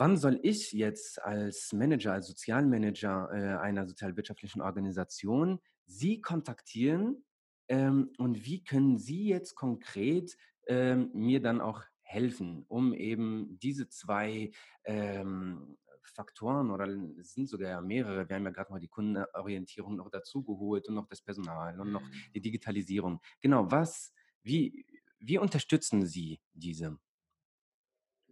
Wann 0.00 0.16
soll 0.16 0.40
ich 0.42 0.72
jetzt 0.72 1.20
als 1.22 1.74
Manager, 1.74 2.14
als 2.14 2.26
Sozialmanager 2.26 3.28
äh, 3.34 3.58
einer 3.58 3.86
sozialwirtschaftlichen 3.86 4.62
Organisation 4.62 5.60
Sie 5.84 6.22
kontaktieren? 6.22 7.26
Ähm, 7.68 8.10
und 8.16 8.46
wie 8.46 8.64
können 8.64 8.96
Sie 8.96 9.28
jetzt 9.28 9.56
konkret 9.56 10.38
ähm, 10.66 11.10
mir 11.12 11.42
dann 11.42 11.60
auch 11.60 11.82
helfen, 12.00 12.64
um 12.68 12.94
eben 12.94 13.58
diese 13.58 13.90
zwei 13.90 14.52
ähm, 14.84 15.76
Faktoren 16.02 16.70
oder 16.70 16.86
es 17.18 17.34
sind 17.34 17.50
sogar 17.50 17.82
mehrere. 17.82 18.26
Wir 18.26 18.36
haben 18.36 18.44
ja 18.44 18.52
gerade 18.52 18.72
mal 18.72 18.80
die 18.80 18.88
Kundenorientierung 18.88 19.96
noch 19.96 20.08
dazugeholt 20.08 20.88
und 20.88 20.94
noch 20.94 21.08
das 21.08 21.20
Personal 21.20 21.78
und 21.78 21.92
noch 21.92 22.00
Mhm. 22.00 22.32
die 22.34 22.40
Digitalisierung. 22.40 23.20
Genau, 23.42 23.70
was, 23.70 24.14
wie, 24.42 24.86
wie 25.18 25.36
unterstützen 25.36 26.06
Sie 26.06 26.40
diese? 26.54 26.98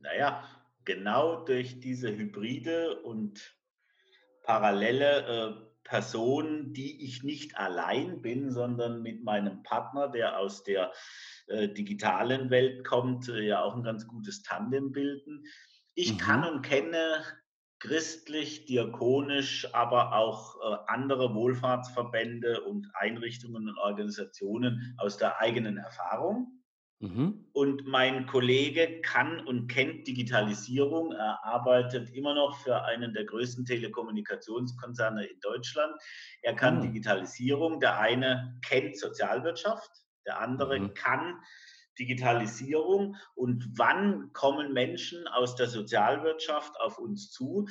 Naja, 0.00 0.57
genau 0.88 1.44
durch 1.44 1.80
diese 1.80 2.10
hybride 2.16 3.02
und 3.02 3.54
parallele 4.42 5.62
äh, 5.62 5.68
Person, 5.84 6.72
die 6.72 7.04
ich 7.04 7.22
nicht 7.22 7.56
allein 7.58 8.22
bin, 8.22 8.50
sondern 8.50 9.02
mit 9.02 9.22
meinem 9.22 9.62
Partner, 9.62 10.08
der 10.08 10.38
aus 10.38 10.64
der 10.64 10.92
äh, 11.46 11.68
digitalen 11.68 12.50
Welt 12.50 12.84
kommt, 12.86 13.28
äh, 13.28 13.40
ja 13.42 13.62
auch 13.62 13.76
ein 13.76 13.84
ganz 13.84 14.06
gutes 14.08 14.42
Tandem 14.42 14.90
bilden. 14.92 15.44
Ich 15.94 16.18
kann 16.18 16.40
Mhm. 16.40 16.46
und 16.46 16.62
kenne 16.62 17.22
christlich, 17.80 18.64
diakonisch, 18.64 19.72
aber 19.74 20.14
auch 20.14 20.56
äh, 20.56 20.76
andere 20.86 21.34
Wohlfahrtsverbände 21.34 22.62
und 22.64 22.90
Einrichtungen 22.94 23.68
und 23.68 23.78
Organisationen 23.78 24.94
aus 24.98 25.18
der 25.18 25.40
eigenen 25.40 25.76
Erfahrung. 25.76 26.57
Mhm. 27.00 27.46
Und 27.52 27.86
mein 27.86 28.26
Kollege 28.26 29.00
kann 29.02 29.46
und 29.46 29.68
kennt 29.68 30.06
Digitalisierung. 30.08 31.12
Er 31.12 31.44
arbeitet 31.44 32.10
immer 32.10 32.34
noch 32.34 32.56
für 32.58 32.82
einen 32.84 33.12
der 33.12 33.24
größten 33.24 33.64
Telekommunikationskonzerne 33.64 35.24
in 35.26 35.38
Deutschland. 35.40 35.94
Er 36.42 36.54
kann 36.54 36.78
Oh. 36.78 36.82
Digitalisierung. 36.82 37.78
Der 37.80 37.98
eine 38.00 38.58
kennt 38.66 38.98
Sozialwirtschaft, 38.98 39.90
der 40.26 40.40
andere 40.40 40.80
Mhm. 40.80 40.94
kann 40.94 41.40
Digitalisierung. 41.98 43.16
Und 43.34 43.68
wann 43.76 44.32
kommen 44.32 44.72
Menschen 44.72 45.28
aus 45.28 45.54
der 45.56 45.68
Sozialwirtschaft 45.68 46.80
auf 46.80 46.98
uns 46.98 47.30
zu? 47.30 47.66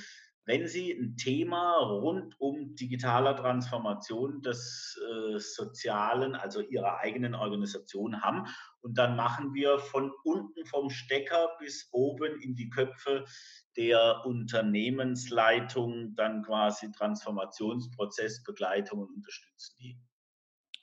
Wenn 0.45 0.65
Sie 0.65 0.93
ein 0.93 1.17
Thema 1.17 1.75
rund 1.79 2.39
um 2.39 2.73
digitaler 2.75 3.35
Transformation 3.35 4.41
des 4.41 4.97
äh, 5.05 5.39
Sozialen, 5.39 6.35
also 6.35 6.61
Ihrer 6.61 6.99
eigenen 6.99 7.35
Organisation 7.35 8.21
haben, 8.21 8.45
und 8.87 8.97
dann 8.97 9.15
machen 9.17 9.53
wir 9.53 9.79
von 9.79 10.13
unten 10.23 10.65
vom 10.65 10.89
Stecker 10.89 11.49
bis 11.59 11.89
oben 11.91 12.39
in 12.39 12.55
die 12.55 12.69
Köpfe 12.69 13.25
der 13.75 14.25
Unternehmensleitung 14.25 16.15
dann 16.15 16.43
quasi 16.43 16.89
Transformationsprozessbegleitung 16.93 18.99
und 18.99 19.13
unterstützen 19.13 19.75
die. 19.81 19.99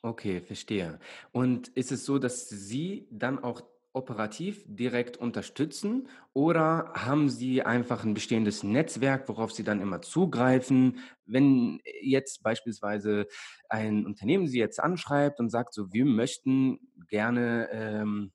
Okay, 0.02 0.42
verstehe. 0.42 0.98
Und 1.32 1.68
ist 1.68 1.92
es 1.92 2.04
so, 2.04 2.18
dass 2.18 2.50
Sie 2.50 3.08
dann 3.10 3.42
auch 3.42 3.62
operativ 3.94 4.64
direkt 4.66 5.16
unterstützen 5.16 6.08
oder 6.34 6.92
haben 6.94 7.30
Sie 7.30 7.62
einfach 7.62 8.04
ein 8.04 8.14
bestehendes 8.14 8.62
Netzwerk, 8.62 9.28
worauf 9.28 9.52
Sie 9.52 9.64
dann 9.64 9.80
immer 9.80 10.02
zugreifen? 10.02 10.98
Wenn 11.26 11.80
jetzt 12.02 12.42
beispielsweise 12.42 13.26
ein 13.68 14.04
Unternehmen 14.06 14.48
Sie 14.48 14.58
jetzt 14.58 14.80
anschreibt 14.80 15.40
und 15.40 15.50
sagt 15.50 15.74
so: 15.74 15.92
„Wir 15.92 16.04
möchten 16.06 16.80
gerne, 17.08 17.68
ähm, 17.72 18.32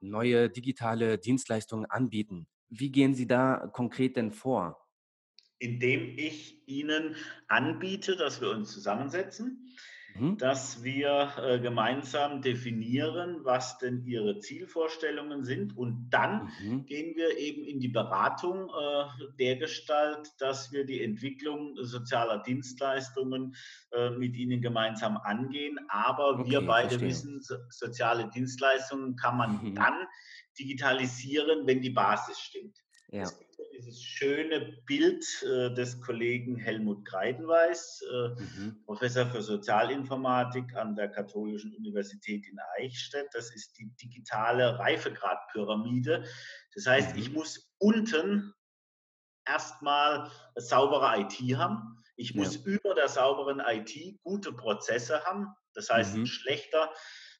neue 0.00 0.50
digitale 0.50 1.18
Dienstleistungen 1.18 1.86
anbieten.“ 1.86 2.48
Wie 2.70 2.90
gehen 2.92 3.14
Sie 3.14 3.26
da 3.26 3.70
konkret 3.72 4.16
denn 4.16 4.32
vor? 4.32 4.78
Indem 5.60 6.16
ich 6.16 6.68
ihnen 6.68 7.16
anbiete, 7.48 8.16
dass 8.16 8.40
wir 8.40 8.50
uns 8.50 8.72
zusammensetzen, 8.72 9.68
Mhm, 10.18 10.38
dass 10.38 10.82
wir 10.82 11.32
äh, 11.38 11.58
gemeinsam 11.58 12.42
definieren, 12.42 13.44
was 13.44 13.78
denn 13.78 14.04
ihre 14.04 14.38
Zielvorstellungen 14.38 15.44
sind. 15.44 15.76
Und 15.76 16.10
dann 16.10 16.50
mhm. 16.62 16.86
gehen 16.86 17.16
wir 17.16 17.36
eben 17.38 17.64
in 17.64 17.80
die 17.80 17.88
Beratung 17.88 18.68
äh, 18.68 19.04
der 19.38 19.56
Gestalt, 19.56 20.32
dass 20.38 20.72
wir 20.72 20.84
die 20.84 21.02
Entwicklung 21.02 21.76
sozialer 21.80 22.42
Dienstleistungen 22.42 23.54
äh, 23.92 24.10
mit 24.10 24.36
ihnen 24.36 24.60
gemeinsam 24.60 25.16
angehen. 25.18 25.78
Aber 25.88 26.46
wir 26.46 26.58
Okay, 26.58 26.66
beide 26.66 26.88
verstehe. 26.90 27.08
wissen, 27.08 27.40
so, 27.40 27.56
soziale 27.70 28.28
Dienstleistungen 28.30 29.16
kann 29.16 29.36
man 29.36 29.74
dann 29.74 29.94
digitalisieren, 30.58 31.66
wenn 31.66 31.80
die 31.80 31.90
Basis 31.90 32.38
stimmt. 32.40 32.78
Ja. 33.10 33.22
Ja 33.22 33.28
dieses 33.78 34.02
schöne 34.02 34.76
Bild 34.86 35.24
äh, 35.44 35.72
des 35.72 36.00
Kollegen 36.00 36.56
Helmut 36.56 37.04
Kreidenweis, 37.06 38.02
äh, 38.10 38.28
Mhm, 38.42 38.82
Professor 38.84 39.26
für 39.26 39.40
Sozialinformatik 39.42 40.74
an 40.74 40.96
der 40.96 41.08
Katholischen 41.08 41.74
Universität 41.74 42.46
in 42.46 42.58
Eichstätt. 42.78 43.28
Das 43.32 43.54
ist 43.54 43.78
die 43.78 43.90
digitale 44.02 44.78
Reifegradpyramide. 44.78 46.24
Das 46.74 46.86
heißt, 46.86 47.16
ich 47.16 47.28
mhm. 47.28 47.34
muss 47.36 47.72
unten 47.78 48.52
erstmal 49.46 50.30
saubere 50.56 51.20
IT 51.20 51.56
haben. 51.56 51.96
Ich 52.16 52.30
Ja. 52.30 52.42
muss 52.42 52.56
über 52.56 52.94
der 52.94 53.08
sauberen 53.08 53.60
IT 53.64 54.18
gute 54.22 54.52
Prozesse 54.52 55.24
haben. 55.24 55.54
Das 55.74 55.88
heißt, 55.88 56.14
ein 56.14 56.20
Mhm. 56.22 56.26
schlechter 56.26 56.92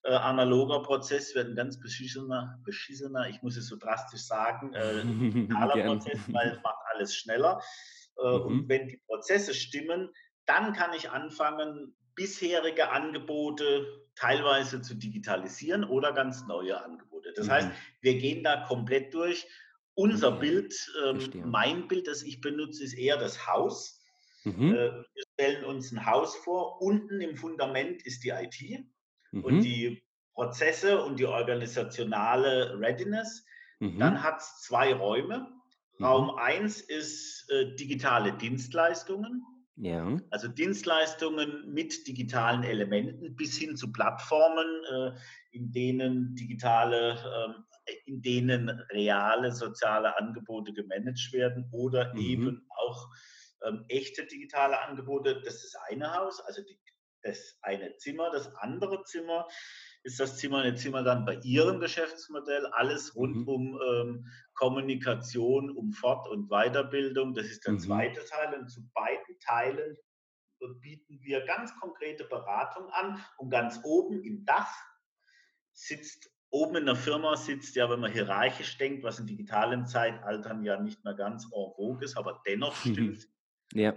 äh, 0.04 0.12
analoger 0.12 0.82
Prozess 0.82 1.34
wird 1.34 1.48
ein 1.48 1.56
ganz 1.56 1.80
beschissener, 1.80 2.60
beschissener, 2.64 3.28
ich 3.28 3.42
muss 3.42 3.56
es 3.56 3.66
so 3.68 3.76
drastisch 3.76 4.22
sagen, 4.22 4.72
äh, 4.74 5.02
digitaler. 5.04 5.84
Prozess, 5.84 6.18
weil 6.32 6.48
es 6.50 6.62
macht 6.62 6.78
alles 6.94 7.14
schneller. 7.14 7.60
Äh, 8.16 8.22
und 8.22 8.64
Mhm. 8.64 8.68
wenn 8.68 8.88
die 8.88 9.00
Prozesse 9.06 9.54
stimmen, 9.54 10.10
dann 10.46 10.72
kann 10.72 10.92
ich 10.94 11.10
anfangen, 11.10 11.94
bisherige 12.14 12.90
Angebote 12.90 14.06
teilweise 14.16 14.82
zu 14.82 14.94
digitalisieren 14.94 15.84
oder 15.84 16.12
ganz 16.12 16.44
neue 16.46 16.82
Angebote. 16.82 17.32
Das 17.36 17.48
heißt, 17.48 17.68
Mhm. 17.68 17.72
wir 18.00 18.18
gehen 18.18 18.42
da 18.42 18.64
komplett 18.66 19.14
durch 19.14 19.46
unser 19.94 20.34
Okay, 20.36 20.40
Bild, 20.40 20.74
ähm, 21.04 21.42
mein 21.44 21.86
Bild, 21.88 22.06
das 22.08 22.22
ich 22.22 22.40
benutze, 22.40 22.82
ist 22.84 22.94
eher 22.94 23.16
das 23.18 23.46
Haus. 23.46 24.00
Äh, 24.44 24.50
Mhm. 24.50 24.72
wir 24.72 25.04
stellen 25.34 25.64
uns 25.64 25.92
ein 25.92 26.06
Haus 26.06 26.34
vor. 26.36 26.80
Unten 26.80 27.20
im 27.20 27.36
Fundament 27.36 28.02
ist 28.04 28.24
die 28.24 28.30
IT 28.30 28.84
und 29.32 29.56
Mhm. 29.56 29.60
die 29.62 30.02
Prozesse 30.34 31.02
und 31.02 31.18
die 31.18 31.26
organisationale 31.26 32.78
Readiness. 32.80 33.44
Dann 33.80 34.14
Mhm. 34.14 34.22
hat 34.22 34.38
es 34.40 34.62
zwei 34.62 34.94
Räume. 34.94 35.52
Raum 36.02 36.26
Mhm. 36.32 36.38
eins 36.38 36.80
ist 36.80 37.50
äh, 37.50 37.74
digitale 37.74 38.32
Dienstleistungen, 38.34 39.42
Ja. 39.76 40.16
also 40.30 40.48
Dienstleistungen 40.48 41.72
mit 41.72 42.06
digitalen 42.06 42.62
Elementen 42.62 43.34
bis 43.36 43.56
hin 43.58 43.76
zu 43.76 43.92
Plattformen, 43.92 44.84
äh, 44.92 45.12
in 45.50 45.72
denen 45.72 46.34
digitale, 46.36 47.18
ähm, 47.48 47.64
in 48.06 48.22
denen 48.22 48.68
reale 48.92 49.52
soziale 49.52 50.16
Angebote 50.18 50.72
gemanagt 50.72 51.32
werden 51.32 51.68
oder 51.72 52.14
Mhm. 52.14 52.20
eben 52.20 52.66
auch 52.76 53.08
ähm, 53.66 53.84
echte 53.88 54.24
digitale 54.26 54.80
Angebote. 54.80 55.40
Das 55.42 55.64
ist 55.64 55.74
das 55.74 55.82
eine 55.90 56.14
Haus, 56.14 56.40
also 56.40 56.62
die, 56.62 56.78
das 57.28 57.58
eine 57.62 57.96
Zimmer. 57.96 58.30
Das 58.30 58.54
andere 58.56 59.02
Zimmer 59.04 59.46
ist 60.02 60.18
das 60.20 60.36
Zimmer, 60.38 60.58
eine 60.58 60.74
Zimmer 60.74 61.02
dann 61.02 61.24
bei 61.24 61.34
Ihrem 61.42 61.80
Geschäftsmodell, 61.80 62.66
alles 62.66 63.14
rund 63.14 63.36
Mhm. 63.36 63.48
um 63.48 63.80
ähm, 63.90 64.26
Kommunikation, 64.54 65.70
um 65.76 65.92
Fort- 65.92 66.28
und 66.28 66.48
Weiterbildung. 66.48 67.34
Das 67.34 67.46
ist 67.46 67.64
der 67.66 67.74
Mhm. 67.74 67.78
zweite 67.80 68.24
Teil. 68.24 68.54
Und 68.54 68.68
zu 68.68 68.88
beiden 68.94 69.38
Teilen 69.40 69.96
bieten 70.80 71.20
wir 71.22 71.44
ganz 71.46 71.72
konkrete 71.78 72.24
Beratung 72.24 72.88
an. 72.90 73.22
Und 73.38 73.50
ganz 73.50 73.80
oben 73.84 74.22
im 74.24 74.44
Dach 74.44 74.72
sitzt, 75.72 76.30
oben 76.50 76.76
in 76.76 76.86
der 76.86 76.96
Firma 76.96 77.36
sitzt 77.36 77.76
ja, 77.76 77.88
wenn 77.90 78.00
man 78.00 78.10
hierarchisch 78.12 78.78
denkt, 78.78 79.04
was 79.04 79.18
in 79.20 79.26
digitalen 79.26 79.86
Zeitaltern 79.86 80.64
ja 80.64 80.80
nicht 80.80 81.04
mehr 81.04 81.14
ganz 81.14 81.44
en 81.44 81.50
vogue 81.76 82.02
ist, 82.04 82.16
aber 82.16 82.42
dennoch 82.46 82.74
stimmt, 83.16 83.28
Ja, 83.74 83.92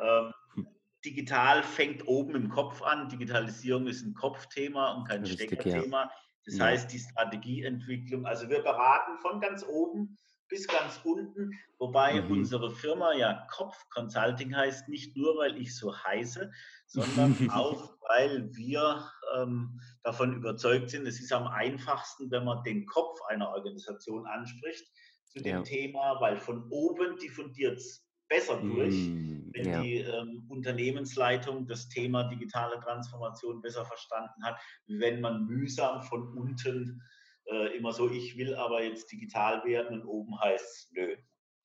ähm, 0.58 0.68
digital 1.06 1.64
fängt 1.64 2.08
oben 2.08 2.36
im 2.36 2.50
Kopf 2.50 2.82
an. 2.82 3.10
Digitalisierung 3.10 3.88
ist 3.88 4.04
ein 4.06 4.14
Kopfthema 4.14 4.94
und 4.94 5.08
kein 5.08 5.22
richtig, 5.24 5.52
ja. 5.52 5.56
Steckerthema. 5.58 6.12
Das 6.46 6.58
Ja. 6.58 6.66
heißt, 6.66 6.92
die 6.92 7.00
Strategieentwicklung, 7.00 8.26
also 8.26 8.50
wir 8.50 8.62
beraten 8.62 9.18
von 9.18 9.40
ganz 9.42 9.64
oben 9.64 10.18
bis 10.50 10.68
ganz 10.68 11.00
unten, 11.04 11.52
wobei 11.80 12.22
Mhm. 12.22 12.32
unsere 12.32 12.72
Firma 12.72 13.14
ja 13.14 13.48
Kopf 13.52 13.78
Consulting 13.90 14.54
heißt, 14.56 14.90
nicht 14.90 15.16
nur, 15.16 15.38
weil 15.38 15.56
ich 15.56 15.76
so 15.78 15.96
heiße, 15.96 16.52
sondern 16.88 17.36
auch, 17.50 17.96
weil 18.10 18.50
wir 18.54 19.10
ähm, 19.38 19.80
davon 20.04 20.34
überzeugt 20.36 20.90
sind, 20.90 21.08
es 21.08 21.22
ist 21.22 21.32
am 21.32 21.48
einfachsten, 21.48 22.30
wenn 22.32 22.44
man 22.44 22.64
den 22.64 22.86
Kopf 22.86 23.20
einer 23.30 23.50
Organisation 23.50 24.26
anspricht 24.28 24.86
zu 25.26 25.40
dem 25.40 25.58
Ja. 25.58 25.62
Thema, 25.64 26.20
weil 26.20 26.36
von 26.38 26.68
oben 26.70 27.18
diffundiert 27.18 27.78
es 27.78 28.06
besser 28.32 28.62
durch, 28.62 28.96
mm, 28.96 29.52
wenn 29.54 29.70
ja. 29.70 29.82
die 29.82 29.98
ähm, 29.98 30.46
Unternehmensleitung 30.48 31.68
das 31.68 31.90
Thema 31.90 32.24
digitale 32.24 32.80
Transformation 32.80 33.62
besser 33.62 33.86
verstanden 33.86 34.42
hat, 34.44 34.58
wenn 34.88 35.20
man 35.20 35.46
mühsam 35.46 36.02
von 36.02 36.38
unten 36.38 37.04
äh, 37.48 37.78
immer 37.78 37.92
so, 37.92 38.10
ich 38.10 38.38
will 38.38 38.56
aber 38.56 38.84
jetzt 38.84 39.12
digital 39.12 39.66
werden 39.66 40.00
und 40.00 40.08
oben 40.08 40.40
heißt 40.40 40.64
es, 40.64 40.90
nö. 40.92 41.18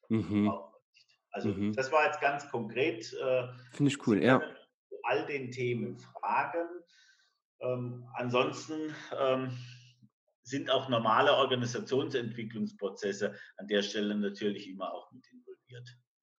Mhm. 0.09 0.53
Also 1.31 1.51
mhm. 1.51 1.73
das 1.73 1.93
war 1.93 2.05
jetzt 2.05 2.21
ganz 2.21 2.51
konkret. 2.51 3.13
Äh, 3.13 3.47
Finde 3.71 3.93
ich 3.93 4.07
cool, 4.07 4.21
ja. 4.21 4.43
All 5.05 5.25
den 5.27 5.53
Themen 5.53 5.99
fragen. 5.99 6.67
Ähm, 7.61 8.09
ansonsten 8.15 8.93
ähm, 9.17 9.57
sind 10.43 10.69
auch 10.69 10.89
normale 10.89 11.33
Organisationsentwicklungsprozesse 11.33 13.37
an 13.57 13.69
der 13.69 13.83
Stelle 13.83 14.17
natürlich 14.17 14.69
immer 14.69 14.93
auch 14.93 15.13
mit 15.13 15.25
involviert. 15.31 15.97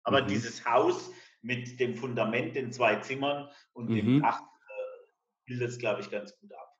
Aber 0.07 0.23
mhm. 0.23 0.27
dieses 0.27 0.65
Haus 0.65 1.11
mit 1.41 1.79
dem 1.81 1.95
Fundament, 1.95 2.55
den 2.55 2.71
zwei 2.71 2.95
Zimmern 2.95 3.49
und 3.73 3.89
mhm. 3.89 3.95
dem 3.95 4.21
Dach 4.21 4.39
äh, 4.41 5.07
bildet 5.45 5.69
es, 5.69 5.77
glaube 5.77 5.99
ich, 6.01 6.09
ganz 6.09 6.33
gut 6.39 6.51
ab. 6.53 6.73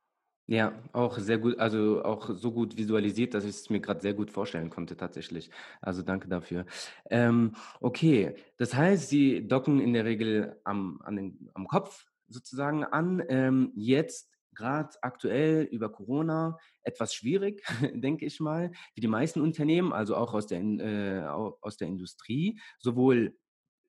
Ja, 0.50 0.82
auch 0.94 1.18
sehr 1.18 1.38
gut, 1.40 1.60
also 1.60 2.06
auch 2.06 2.30
so 2.34 2.54
gut 2.54 2.78
visualisiert, 2.78 3.34
dass 3.34 3.44
ich 3.44 3.50
es 3.50 3.70
mir 3.70 3.82
gerade 3.82 4.00
sehr 4.00 4.14
gut 4.14 4.32
vorstellen 4.32 4.70
konnte 4.70 4.96
tatsächlich. 4.96 5.52
Also 5.82 6.04
danke 6.04 6.30
dafür. 6.30 6.66
Ähm, 7.10 7.54
okay, 7.82 8.34
das 8.56 8.74
heißt, 8.74 9.10
Sie 9.10 9.46
docken 9.46 9.82
in 9.82 9.92
der 9.92 10.06
Regel 10.06 10.58
am, 10.64 11.02
an 11.04 11.18
den, 11.18 11.50
am 11.54 11.68
Kopf 11.68 12.06
sozusagen 12.30 12.86
an. 12.86 13.22
Ähm, 13.28 13.74
jetzt 13.76 14.32
gerade 14.58 14.90
aktuell 15.02 15.64
über 15.64 15.90
Corona 15.92 16.58
etwas 16.84 17.14
schwierig, 17.14 17.64
denke 17.94 18.26
ich 18.26 18.40
mal, 18.40 18.72
wie 18.96 19.02
die 19.02 19.08
meisten 19.08 19.40
Unternehmen, 19.40 19.94
also 19.94 20.16
auch 20.16 20.34
aus 20.34 20.48
der, 20.48 20.62
äh, 20.62 21.26
aus 21.28 21.78
der 21.78 21.88
Industrie, 21.88 22.60
sowohl 22.80 23.38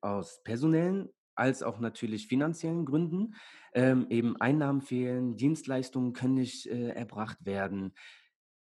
aus 0.01 0.43
personellen 0.45 1.09
als 1.35 1.63
auch 1.63 1.79
natürlich 1.79 2.27
finanziellen 2.27 2.85
Gründen. 2.85 3.35
Ähm, 3.73 4.07
eben 4.11 4.37
Einnahmen 4.41 4.83
fehlen, 4.83 5.37
Dienstleistungen 5.37 6.13
können 6.13 6.35
nicht 6.35 6.67
äh, 6.67 6.89
erbracht 6.91 7.45
werden. 7.45 7.95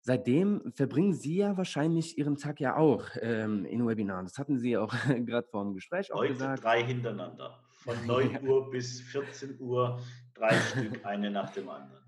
Seitdem 0.01 0.71
verbringen 0.75 1.15
Sie 1.15 1.37
ja 1.37 1.57
wahrscheinlich 1.57 2.19
Ihren 2.19 2.37
Tag 2.37 2.61
ja 2.61 2.77
auch 2.77 3.07
ähm, 3.23 3.65
in 3.65 3.87
Webinaren. 3.87 4.27
Das 4.27 4.37
hatten 4.37 4.59
Sie 4.59 4.73
ja 4.73 4.83
auch 4.83 4.93
gerade 5.25 5.49
vor 5.49 5.65
dem 5.65 5.73
Gespräch 5.73 6.13
auch 6.13 6.19
Heute 6.19 6.35
gesagt. 6.35 6.63
drei 6.63 6.83
hintereinander. 6.83 7.65
Von 7.71 7.95
9 8.07 8.47
Uhr 8.47 8.71
bis 8.71 9.01
14 9.01 9.59
Uhr, 9.61 9.99
drei 10.35 10.55
Stück, 10.55 11.05
eine 11.05 11.31
nach 11.31 11.51
dem 11.51 11.69
anderen. 11.69 12.05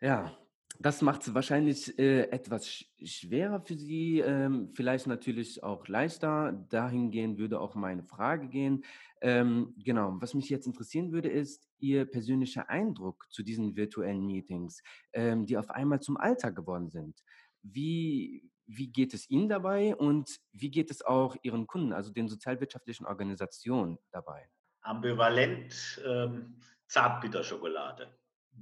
Ja, 0.00 0.36
das 0.78 1.02
macht 1.02 1.22
es 1.22 1.34
wahrscheinlich 1.34 1.98
äh, 1.98 2.22
etwas 2.30 2.68
sch 2.68 2.86
schwerer 3.04 3.60
für 3.60 3.76
Sie, 3.76 4.20
ähm, 4.20 4.70
vielleicht 4.74 5.06
natürlich 5.06 5.62
auch 5.62 5.86
leichter. 5.88 6.52
Dahingehend 6.70 7.38
würde 7.38 7.60
auch 7.60 7.74
meine 7.74 8.02
Frage 8.02 8.48
gehen. 8.48 8.84
Ähm, 9.20 9.74
genau, 9.78 10.16
was 10.20 10.34
mich 10.34 10.48
jetzt 10.48 10.66
interessieren 10.66 11.12
würde, 11.12 11.28
ist 11.28 11.68
Ihr 11.78 12.04
persönlicher 12.06 12.68
Eindruck 12.68 13.26
zu 13.30 13.42
diesen 13.42 13.76
virtuellen 13.76 14.26
Meetings, 14.26 14.82
ähm, 15.12 15.46
die 15.46 15.56
auf 15.56 15.70
einmal 15.70 16.00
zum 16.00 16.16
Alltag 16.16 16.56
geworden 16.56 16.90
sind. 16.90 17.22
Wie, 17.62 18.50
wie 18.66 18.88
geht 18.88 19.14
es 19.14 19.30
Ihnen 19.30 19.48
dabei 19.48 19.94
und 19.94 20.38
wie 20.52 20.70
geht 20.70 20.90
es 20.90 21.02
auch 21.02 21.36
Ihren 21.42 21.66
Kunden, 21.66 21.92
also 21.92 22.12
den 22.12 22.28
sozialwirtschaftlichen 22.28 23.06
Organisationen 23.06 23.98
dabei? 24.10 24.48
Ambivalent 24.82 26.02
ähm, 26.06 26.56
Zartbitterschokolade. 26.94 28.08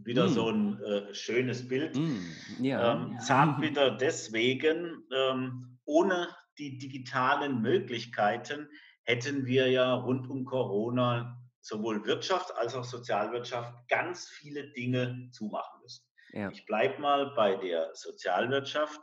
Wieder 0.04 0.26
mm. 0.26 0.28
so 0.30 0.48
ein 0.48 0.82
äh, 0.82 1.14
schönes 1.14 1.68
Bild. 1.68 1.94
Mm. 1.96 2.64
Ja. 2.64 2.94
Ähm, 2.94 3.18
Zartbitter 3.20 3.90
deswegen, 4.00 5.04
ähm, 5.14 5.78
ohne 5.84 6.28
die 6.58 6.78
digitalen 6.78 7.60
Möglichkeiten 7.60 8.68
hätten 9.04 9.44
wir 9.44 9.70
ja 9.70 9.92
rund 9.92 10.30
um 10.30 10.46
Corona 10.46 11.38
sowohl 11.60 12.06
Wirtschaft 12.06 12.56
als 12.56 12.74
auch 12.74 12.84
Sozialwirtschaft 12.84 13.74
ganz 13.88 14.28
viele 14.28 14.72
Dinge 14.72 15.28
zumachen 15.32 15.80
müssen. 15.82 16.06
Ja. 16.32 16.50
Ich 16.50 16.64
bleibe 16.64 17.00
mal 17.02 17.34
bei 17.36 17.56
der 17.56 17.90
Sozialwirtschaft. 17.94 19.00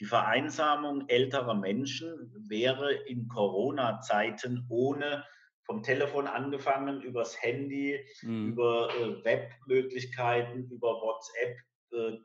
Die 0.00 0.06
Vereinsamung 0.06 1.06
älterer 1.08 1.54
Menschen 1.54 2.32
wäre 2.48 2.92
in 2.92 3.28
Corona-Zeiten 3.28 4.64
ohne 4.70 5.24
vom 5.70 5.84
Telefon 5.84 6.26
angefangen, 6.26 7.00
übers 7.00 7.40
Handy, 7.40 8.04
mhm. 8.22 8.48
über 8.48 8.92
äh, 8.92 9.24
Webmöglichkeiten, 9.24 10.68
über 10.68 11.00
WhatsApp, 11.00 11.58
äh, 11.92 12.18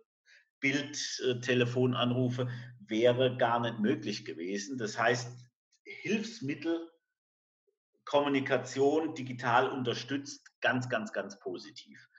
Bildtelefonanrufe, 0.60 2.42
äh, 2.42 2.90
wäre 2.90 3.38
gar 3.38 3.60
nicht 3.60 3.78
möglich 3.78 4.26
gewesen. 4.26 4.80
Das 4.80 4.98
heißt, 4.98 5.32
Hilfsmittel, 5.84 6.90
Kommunikation 8.04 9.14
digital 9.14 9.70
unterstützt, 9.70 10.52
ganz, 10.62 10.90
ganz, 10.90 11.14
ganz 11.14 11.38
positiv. 11.38 12.10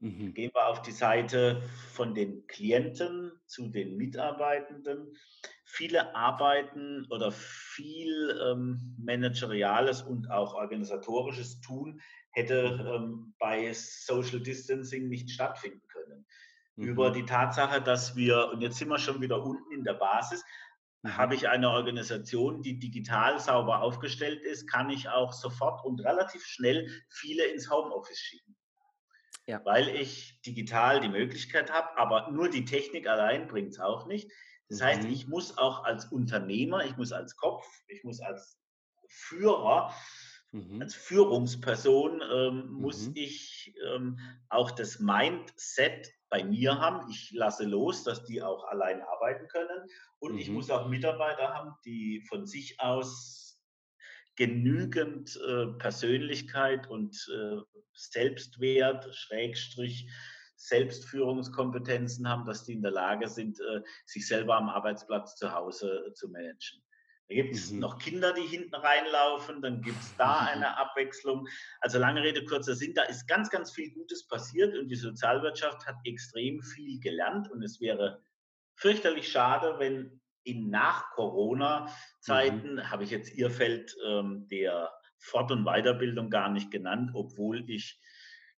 Mhm. 0.00 0.34
Gehen 0.34 0.50
wir 0.52 0.66
auf 0.66 0.82
die 0.82 0.92
Seite 0.92 1.62
von 1.94 2.14
den 2.14 2.46
Klienten 2.46 3.32
zu 3.46 3.68
den 3.68 3.96
Mitarbeitenden. 3.96 5.16
Viele 5.70 6.14
arbeiten 6.14 7.06
oder 7.10 7.30
viel 7.30 8.40
ähm, 8.42 8.96
manageriales 8.98 10.02
und 10.02 10.30
auch 10.30 10.54
organisatorisches 10.54 11.60
Tun 11.60 12.00
hätte 12.30 12.94
ähm, 12.96 13.34
bei 13.38 13.70
Social 13.74 14.40
Distancing 14.40 15.08
nicht 15.08 15.30
stattfinden 15.30 15.86
können. 15.88 16.26
Mhm. 16.76 16.88
Über 16.88 17.10
die 17.10 17.26
Tatsache, 17.26 17.82
dass 17.82 18.16
wir, 18.16 18.50
und 18.52 18.62
jetzt 18.62 18.78
sind 18.78 18.88
wir 18.88 18.98
schon 18.98 19.20
wieder 19.20 19.44
unten 19.44 19.70
in 19.72 19.84
der 19.84 19.94
Basis, 19.94 20.42
mhm. 21.02 21.16
habe 21.16 21.34
ich 21.34 21.48
eine 21.48 21.70
Organisation, 21.70 22.62
die 22.62 22.78
digital 22.78 23.38
sauber 23.38 23.82
aufgestellt 23.82 24.42
ist, 24.42 24.70
kann 24.70 24.88
ich 24.88 25.10
auch 25.10 25.34
sofort 25.34 25.84
und 25.84 26.00
relativ 26.00 26.44
schnell 26.44 26.88
viele 27.10 27.44
ins 27.44 27.70
Homeoffice 27.70 28.18
schicken 28.18 28.56
ja. 29.48 29.64
weil 29.64 29.88
ich 29.88 30.40
digital 30.42 31.00
die 31.00 31.08
Möglichkeit 31.08 31.72
habe, 31.72 31.96
aber 31.96 32.30
nur 32.30 32.50
die 32.50 32.66
Technik 32.66 33.08
allein 33.08 33.48
bringt 33.48 33.70
es 33.70 33.80
auch 33.80 34.06
nicht. 34.06 34.30
Das 34.68 34.80
mhm. 34.80 34.84
heißt, 34.84 35.04
ich 35.04 35.28
muss 35.28 35.56
auch 35.58 35.84
als 35.84 36.06
Unternehmer, 36.06 36.84
ich 36.84 36.96
muss 36.96 37.12
als 37.12 37.36
Kopf, 37.36 37.66
ich 37.88 38.04
muss 38.04 38.20
als 38.20 38.58
Führer, 39.08 39.94
mhm. 40.52 40.82
als 40.82 40.94
Führungsperson, 40.94 42.22
ähm, 42.30 42.66
mhm. 42.66 42.80
muss 42.80 43.10
ich 43.14 43.74
ähm, 43.86 44.18
auch 44.48 44.70
das 44.70 45.00
Mindset 45.00 46.12
bei 46.28 46.44
mir 46.44 46.78
haben. 46.78 47.10
Ich 47.10 47.30
lasse 47.32 47.64
los, 47.64 48.04
dass 48.04 48.24
die 48.24 48.42
auch 48.42 48.64
allein 48.64 49.00
arbeiten 49.02 49.48
können. 49.48 49.88
Und 50.18 50.38
ich 50.38 50.48
mhm. 50.48 50.54
muss 50.54 50.70
auch 50.70 50.88
Mitarbeiter 50.88 51.54
haben, 51.54 51.74
die 51.84 52.24
von 52.28 52.46
sich 52.46 52.80
aus 52.80 53.60
genügend 54.36 55.36
äh, 55.48 55.66
Persönlichkeit 55.78 56.88
und 56.88 57.16
äh, 57.34 57.56
Selbstwert, 57.92 59.12
Schrägstrich, 59.12 60.08
Selbstführungskompetenzen 60.58 62.28
haben, 62.28 62.44
dass 62.44 62.64
die 62.64 62.74
in 62.74 62.82
der 62.82 62.90
Lage 62.90 63.28
sind, 63.28 63.60
äh, 63.60 63.80
sich 64.04 64.26
selber 64.26 64.56
am 64.56 64.68
Arbeitsplatz 64.68 65.36
zu 65.36 65.52
Hause 65.52 66.08
äh, 66.08 66.14
zu 66.14 66.28
managen. 66.28 66.82
Da 67.28 67.36
gibt 67.36 67.54
es 67.54 67.70
mhm. 67.70 67.78
noch 67.80 67.98
Kinder, 67.98 68.32
die 68.32 68.46
hinten 68.46 68.74
reinlaufen, 68.74 69.60
dann 69.62 69.82
gibt 69.82 70.00
es 70.00 70.16
da 70.16 70.38
eine 70.52 70.76
Abwechslung. 70.76 71.46
Also 71.80 71.98
lange 71.98 72.22
Rede, 72.22 72.44
kurzer 72.44 72.74
Sinn, 72.74 72.94
da 72.94 73.04
ist 73.04 73.28
ganz, 73.28 73.50
ganz 73.50 73.70
viel 73.70 73.92
Gutes 73.92 74.26
passiert 74.26 74.76
und 74.76 74.88
die 74.88 74.96
Sozialwirtschaft 74.96 75.86
hat 75.86 75.96
extrem 76.04 76.60
viel 76.62 76.98
gelernt 77.00 77.50
und 77.50 77.62
es 77.62 77.80
wäre 77.80 78.22
fürchterlich 78.74 79.28
schade, 79.28 79.76
wenn 79.78 80.20
in 80.42 80.70
Nach-Corona-Zeiten, 80.70 82.76
mhm. 82.76 82.90
habe 82.90 83.04
ich 83.04 83.10
jetzt 83.10 83.34
Ihr 83.34 83.50
Feld 83.50 83.94
ähm, 84.06 84.48
der 84.48 84.90
Fort- 85.18 85.52
und 85.52 85.64
Weiterbildung 85.64 86.30
gar 86.30 86.48
nicht 86.48 86.70
genannt, 86.70 87.10
obwohl 87.12 87.68
ich, 87.70 88.00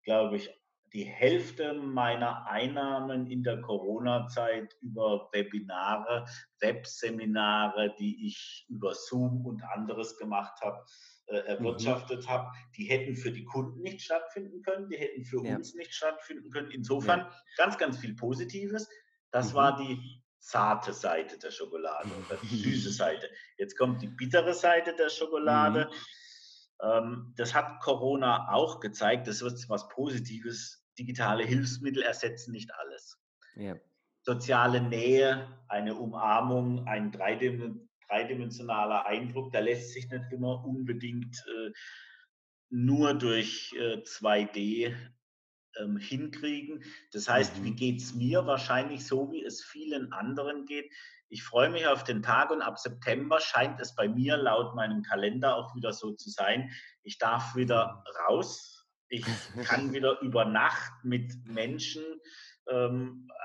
glaube 0.04 0.38
ich, 0.38 0.52
die 0.94 1.04
Hälfte 1.04 1.74
meiner 1.74 2.48
Einnahmen 2.48 3.28
in 3.28 3.44
der 3.44 3.62
Corona-Zeit 3.62 4.76
über 4.82 5.30
Webinare, 5.32 6.26
Webseminare, 6.60 7.96
die 8.00 8.28
ich 8.28 8.66
über 8.70 8.94
Zoom 8.94 9.46
und 9.46 9.64
anderes 9.64 10.18
gemacht 10.18 10.60
habe, 10.62 10.84
äh, 11.28 11.38
erwirtschaftet 11.42 12.24
mhm. 12.24 12.30
habe, 12.30 12.52
die 12.76 12.86
hätten 12.86 13.16
für 13.16 13.32
die 13.32 13.46
Kunden 13.46 13.82
nicht 13.82 14.02
stattfinden 14.02 14.62
können, 14.64 14.90
die 14.90 14.98
hätten 14.98 15.24
für 15.24 15.46
ja. 15.46 15.56
uns 15.56 15.76
nicht 15.76 15.94
stattfinden 15.94 16.50
können. 16.50 16.72
Insofern 16.72 17.20
ja. 17.20 17.32
ganz, 17.58 17.78
ganz 17.78 18.00
viel 18.00 18.16
Positives. 18.16 18.90
Das 19.32 19.52
mhm. 19.52 19.58
war 19.58 19.78
die 19.78 20.24
zarte 20.40 20.94
Seite 20.94 21.38
der 21.38 21.52
Schokolade 21.52 22.10
oder 22.26 22.40
die 22.42 22.58
süße 22.58 22.92
Seite. 22.92 23.30
Jetzt 23.58 23.78
kommt 23.78 24.02
die 24.02 24.08
bittere 24.08 24.54
Seite 24.54 24.96
der 24.96 25.10
Schokolade. 25.10 25.90
Mhm. 25.92 25.96
Ähm, 26.82 27.34
das 27.38 27.54
hat 27.54 27.80
Corona 27.82 28.52
auch 28.54 28.80
gezeigt. 28.80 29.28
Das 29.28 29.42
ist 29.42 29.70
was 29.70 29.88
Positives. 29.90 30.86
Digitale 30.98 31.44
Hilfsmittel 31.44 32.04
ersetzen 32.04 32.52
nicht 32.52 32.74
alles. 32.74 33.18
Ja. 33.56 33.76
Soziale 34.22 34.82
Nähe, 34.82 35.48
eine 35.68 35.96
Umarmung, 35.96 36.88
ein 36.88 37.12
dreidimensionaler 37.12 39.06
Eindruck, 39.06 39.52
der 39.52 39.62
lässt 39.62 39.94
sich 39.94 40.10
nicht 40.10 40.32
immer 40.32 40.64
unbedingt 40.66 41.44
äh, 41.48 41.72
nur 42.70 43.14
durch 43.14 43.74
äh, 43.78 43.98
2D 44.04 44.96
ähm, 45.80 45.98
hinkriegen. 45.98 46.84
Das 47.12 47.30
heißt, 47.30 47.58
mhm. 47.58 47.64
wie 47.64 47.72
geht 47.76 48.02
es 48.02 48.14
mir? 48.14 48.46
Wahrscheinlich 48.46 49.06
so, 49.06 49.32
wie 49.32 49.44
es 49.44 49.64
vielen 49.64 50.12
anderen 50.14 50.66
geht. 50.66 50.92
Ich 51.30 51.44
freue 51.44 51.70
mich 51.70 51.86
auf 51.86 52.04
den 52.04 52.24
Tag 52.24 52.50
und 52.50 52.62
ab 52.62 52.80
September 52.80 53.40
scheint 53.40 53.80
es 53.80 53.96
bei 53.96 54.08
mir 54.08 54.36
laut 54.38 54.76
meinem 54.76 55.04
Kalender 55.04 55.56
auch 55.56 55.76
wieder 55.76 55.94
so 55.94 56.12
zu 56.14 56.30
sein. 56.30 56.72
Ich 57.04 57.18
darf 57.18 57.56
wieder 57.56 58.04
mhm. 58.06 58.26
raus. 58.28 58.88
Ich 59.10 59.26
kann 59.64 59.94
wieder 59.94 60.20
über 60.22 60.46
Nacht 60.46 60.92
mit 61.04 61.34
Menschen 61.46 62.04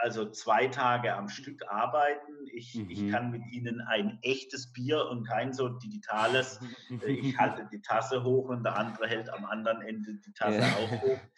also 0.02 0.30
zwei 0.30 0.68
Tage 0.68 1.14
am 1.14 1.28
Stück 1.28 1.66
arbeiten. 1.68 2.46
Ich, 2.52 2.74
mhm. 2.74 2.90
ich 2.90 3.10
kann 3.10 3.30
mit 3.30 3.46
ihnen 3.50 3.80
ein 3.80 4.18
echtes 4.22 4.72
Bier 4.72 5.06
und 5.08 5.26
kein 5.26 5.52
so 5.52 5.68
digitales. 5.68 6.60
Äh, 6.90 7.12
ich 7.12 7.38
halte 7.38 7.66
die 7.72 7.80
Tasse 7.80 8.22
hoch 8.22 8.48
und 8.48 8.64
der 8.64 8.76
andere 8.76 9.06
hält 9.06 9.30
am 9.30 9.44
anderen 9.44 9.82
Ende 9.82 10.14
die 10.14 10.32
Tasse 10.32 10.58
ja. 10.58 10.66
auch 10.76 11.02
hoch. 11.02 11.18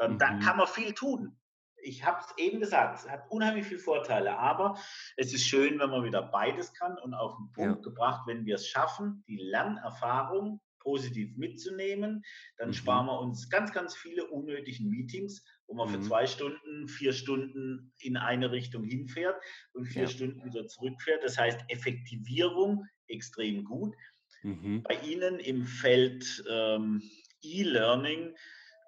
Ähm, 0.00 0.14
mhm. 0.14 0.18
Da 0.18 0.38
kann 0.38 0.56
man 0.56 0.66
viel 0.66 0.94
tun. 0.94 1.36
Ich 1.76 2.04
habe 2.04 2.18
es 2.20 2.38
eben 2.38 2.60
gesagt, 2.60 2.98
es 2.98 3.10
hat 3.10 3.30
unheimlich 3.30 3.66
viele 3.66 3.80
Vorteile, 3.80 4.38
aber 4.38 4.78
es 5.16 5.34
ist 5.34 5.44
schön, 5.44 5.78
wenn 5.78 5.90
man 5.90 6.04
wieder 6.04 6.22
beides 6.22 6.72
kann 6.72 6.96
und 6.98 7.14
auf 7.14 7.36
den 7.36 7.52
Punkt 7.52 7.78
ja. 7.78 7.82
gebracht, 7.82 8.22
wenn 8.26 8.46
wir 8.46 8.54
es 8.56 8.66
schaffen, 8.66 9.22
die 9.28 9.36
Lernerfahrung 9.36 10.60
positiv 10.82 11.36
mitzunehmen, 11.36 12.22
dann 12.58 12.68
mhm. 12.68 12.74
sparen 12.74 13.06
wir 13.06 13.20
uns 13.20 13.48
ganz, 13.48 13.72
ganz 13.72 13.96
viele 13.96 14.26
unnötigen 14.28 14.88
Meetings, 14.88 15.44
wo 15.66 15.74
man 15.74 15.88
mhm. 15.88 15.94
für 15.94 16.00
zwei 16.00 16.26
Stunden, 16.26 16.88
vier 16.88 17.12
Stunden 17.12 17.92
in 17.98 18.16
eine 18.16 18.50
Richtung 18.50 18.84
hinfährt 18.84 19.36
und 19.72 19.86
vier 19.86 20.02
ja. 20.02 20.08
Stunden 20.08 20.44
wieder 20.44 20.66
zurückfährt. 20.66 21.24
Das 21.24 21.38
heißt, 21.38 21.60
Effektivierung 21.68 22.84
extrem 23.08 23.64
gut. 23.64 23.94
Mhm. 24.42 24.82
Bei 24.82 24.94
Ihnen 25.06 25.38
im 25.38 25.64
Feld 25.64 26.44
ähm, 26.50 27.02
E-Learning, 27.42 28.34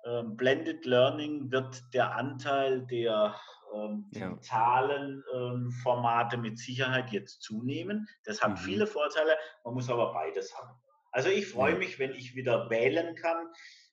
ähm, 0.04 0.36
Blended 0.36 0.84
Learning 0.84 1.50
wird 1.50 1.82
der 1.94 2.14
Anteil 2.14 2.86
der 2.86 3.36
ähm, 3.74 4.06
digitalen 4.14 5.22
ähm, 5.34 5.70
Formate 5.82 6.36
mit 6.36 6.58
Sicherheit 6.58 7.10
jetzt 7.10 7.42
zunehmen. 7.42 8.06
Das 8.24 8.42
hat 8.42 8.52
mhm. 8.52 8.56
viele 8.58 8.86
Vorteile, 8.86 9.36
man 9.64 9.74
muss 9.74 9.88
aber 9.88 10.12
beides 10.12 10.54
haben. 10.56 10.78
Also 11.14 11.28
ich 11.28 11.46
freue 11.46 11.76
mich, 11.78 12.00
wenn 12.00 12.12
ich 12.12 12.34
wieder 12.34 12.68
wählen 12.70 13.14
kann, 13.14 13.46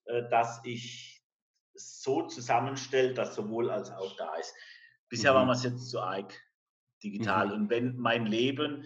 äh, 0.06 0.28
dass 0.30 0.60
ich 0.64 1.24
so 1.76 2.24
zusammenstelle, 2.24 3.14
dass 3.14 3.36
sowohl 3.36 3.70
als 3.70 3.92
auch 3.92 4.18
da 4.18 4.34
ist. 4.36 4.54
Bisher 5.08 5.34
mhm. 5.34 5.36
war 5.36 5.46
man 5.46 5.56
es 5.56 5.64
jetzt 5.64 5.90
zu 5.92 6.02
arg 6.02 6.34
digital. 7.04 7.48
Mhm. 7.48 7.54
Und 7.54 7.70
wenn 7.70 7.96
mein 7.98 8.26
Leben 8.26 8.86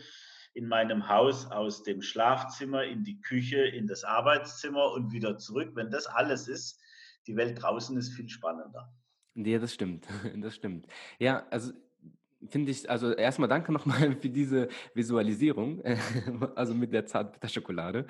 in 0.54 0.67
meinem 0.67 1.08
Haus 1.08 1.50
aus 1.50 1.84
dem 1.84 2.02
Schlafzimmer 2.02 2.84
in 2.84 3.06
die 3.06 3.21
Küche, 3.21 3.62
in 3.62 3.88
das 3.88 4.04
Arbeitszimmer 4.04 4.91
und 4.91 5.13
wieder 5.13 5.38
zurück, 5.38 5.71
wenn 5.76 5.89
das 5.89 6.06
alles 6.06 6.50
ist, 6.50 6.82
die 7.28 7.38
Welt 7.38 7.62
draußen 7.62 7.98
ist 7.98 8.13
viel 8.13 8.28
spannender. 8.28 8.93
Ja, 9.36 9.60
das 9.60 9.74
stimmt. 9.74 10.08
Das 10.41 10.56
stimmt. 10.56 10.88
Ja, 11.19 11.48
also 11.52 11.71
finde 12.49 12.71
ich, 12.71 12.89
also 12.89 13.12
erstmal 13.13 13.49
danke 13.49 13.71
nochmal 13.71 14.15
für 14.21 14.29
diese 14.29 14.67
Visualisierung, 14.93 15.81
also 16.55 16.73
mit 16.73 16.93
der 16.93 17.05
Zartbitterschokolade. 17.05 18.05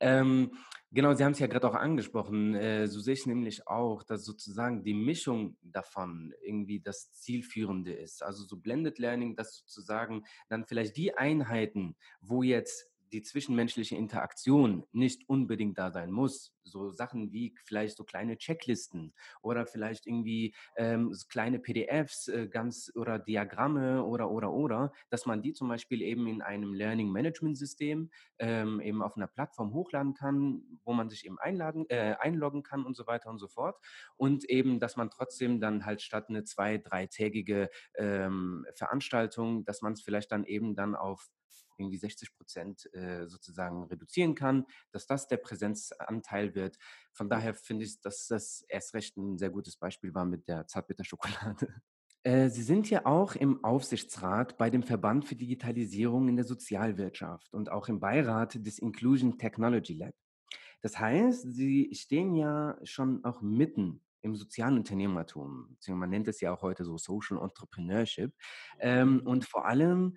Ähm, 0.00 0.52
genau, 0.90 1.14
Sie 1.14 1.24
haben 1.24 1.32
es 1.32 1.38
ja 1.38 1.46
gerade 1.46 1.68
auch 1.68 1.74
angesprochen, 1.74 2.54
äh, 2.54 2.86
so 2.86 3.00
sehe 3.00 3.14
ich 3.14 3.26
nämlich 3.26 3.66
auch, 3.66 4.02
dass 4.02 4.24
sozusagen 4.24 4.82
die 4.84 4.94
Mischung 4.94 5.56
davon 5.62 6.32
irgendwie 6.42 6.80
das 6.80 7.12
Zielführende 7.12 7.92
ist. 7.92 8.22
Also 8.22 8.44
so 8.44 8.56
Blended 8.56 8.98
Learning, 8.98 9.36
dass 9.36 9.58
sozusagen 9.58 10.24
dann 10.48 10.64
vielleicht 10.64 10.96
die 10.96 11.14
Einheiten, 11.16 11.96
wo 12.20 12.42
jetzt 12.42 12.90
die 13.12 13.22
zwischenmenschliche 13.22 13.96
Interaktion 13.96 14.84
nicht 14.92 15.28
unbedingt 15.28 15.78
da 15.78 15.90
sein 15.90 16.10
muss. 16.10 16.54
So 16.64 16.90
Sachen 16.90 17.32
wie 17.32 17.56
vielleicht 17.64 17.96
so 17.96 18.04
kleine 18.04 18.36
Checklisten 18.36 19.14
oder 19.42 19.66
vielleicht 19.66 20.06
irgendwie 20.06 20.54
ähm, 20.76 21.14
kleine 21.30 21.58
PDFs 21.58 22.28
äh, 22.28 22.48
ganz 22.48 22.92
oder 22.94 23.18
Diagramme 23.18 24.04
oder 24.04 24.30
oder 24.30 24.52
oder, 24.52 24.92
dass 25.08 25.24
man 25.24 25.42
die 25.42 25.52
zum 25.52 25.68
Beispiel 25.68 26.02
eben 26.02 26.26
in 26.26 26.42
einem 26.42 26.74
Learning 26.74 27.10
Management 27.10 27.56
System 27.56 28.10
ähm, 28.38 28.80
eben 28.80 29.02
auf 29.02 29.16
einer 29.16 29.26
Plattform 29.26 29.72
hochladen 29.72 30.14
kann, 30.14 30.62
wo 30.84 30.92
man 30.92 31.08
sich 31.08 31.24
eben 31.24 31.38
einladen, 31.38 31.86
äh, 31.88 32.16
einloggen 32.20 32.62
kann 32.62 32.84
und 32.84 32.96
so 32.96 33.06
weiter 33.06 33.30
und 33.30 33.38
so 33.38 33.48
fort. 33.48 33.76
Und 34.16 34.44
eben, 34.44 34.80
dass 34.80 34.96
man 34.96 35.10
trotzdem 35.10 35.60
dann 35.60 35.86
halt 35.86 36.02
statt 36.02 36.26
eine 36.28 36.44
zwei, 36.44 36.78
dreitägige 36.78 37.70
ähm, 37.96 38.66
Veranstaltung, 38.74 39.64
dass 39.64 39.82
man 39.82 39.94
es 39.94 40.02
vielleicht 40.02 40.32
dann 40.32 40.44
eben 40.44 40.74
dann 40.74 40.94
auf 40.94 41.28
irgendwie 41.78 41.98
60 41.98 42.34
Prozent 42.34 42.92
äh, 42.94 43.26
sozusagen 43.28 43.84
reduzieren 43.84 44.34
kann, 44.34 44.66
dass 44.92 45.06
das 45.06 45.26
der 45.26 45.38
Präsenzanteil 45.38 46.54
wird. 46.54 46.76
Von 47.12 47.28
daher 47.28 47.54
finde 47.54 47.84
ich, 47.84 48.00
dass 48.00 48.26
das 48.26 48.64
erst 48.68 48.94
recht 48.94 49.16
ein 49.16 49.38
sehr 49.38 49.50
gutes 49.50 49.76
Beispiel 49.76 50.14
war 50.14 50.24
mit 50.24 50.48
der 50.48 50.66
Zartbitterschokolade. 50.66 51.68
Äh, 52.24 52.48
Sie 52.50 52.62
sind 52.62 52.90
ja 52.90 53.06
auch 53.06 53.36
im 53.36 53.64
Aufsichtsrat 53.64 54.58
bei 54.58 54.70
dem 54.70 54.82
Verband 54.82 55.24
für 55.24 55.36
Digitalisierung 55.36 56.28
in 56.28 56.34
der 56.34 56.44
Sozialwirtschaft 56.44 57.54
und 57.54 57.70
auch 57.70 57.88
im 57.88 58.00
Beirat 58.00 58.66
des 58.66 58.80
Inclusion 58.80 59.38
Technology 59.38 59.94
Lab. 59.94 60.14
Das 60.80 60.98
heißt, 60.98 61.42
Sie 61.42 61.90
stehen 61.94 62.34
ja 62.34 62.76
schon 62.82 63.24
auch 63.24 63.40
mitten 63.40 64.02
im 64.22 64.34
sozialen 64.34 64.78
Unternehmertum, 64.78 65.76
man 65.88 66.10
nennt 66.10 66.28
es 66.28 66.40
ja 66.40 66.52
auch 66.52 66.62
heute 66.62 66.84
so 66.84 66.98
Social 66.98 67.38
Entrepreneurship. 67.40 68.34
Ähm, 68.80 69.22
und 69.24 69.44
vor 69.44 69.66
allem 69.66 70.16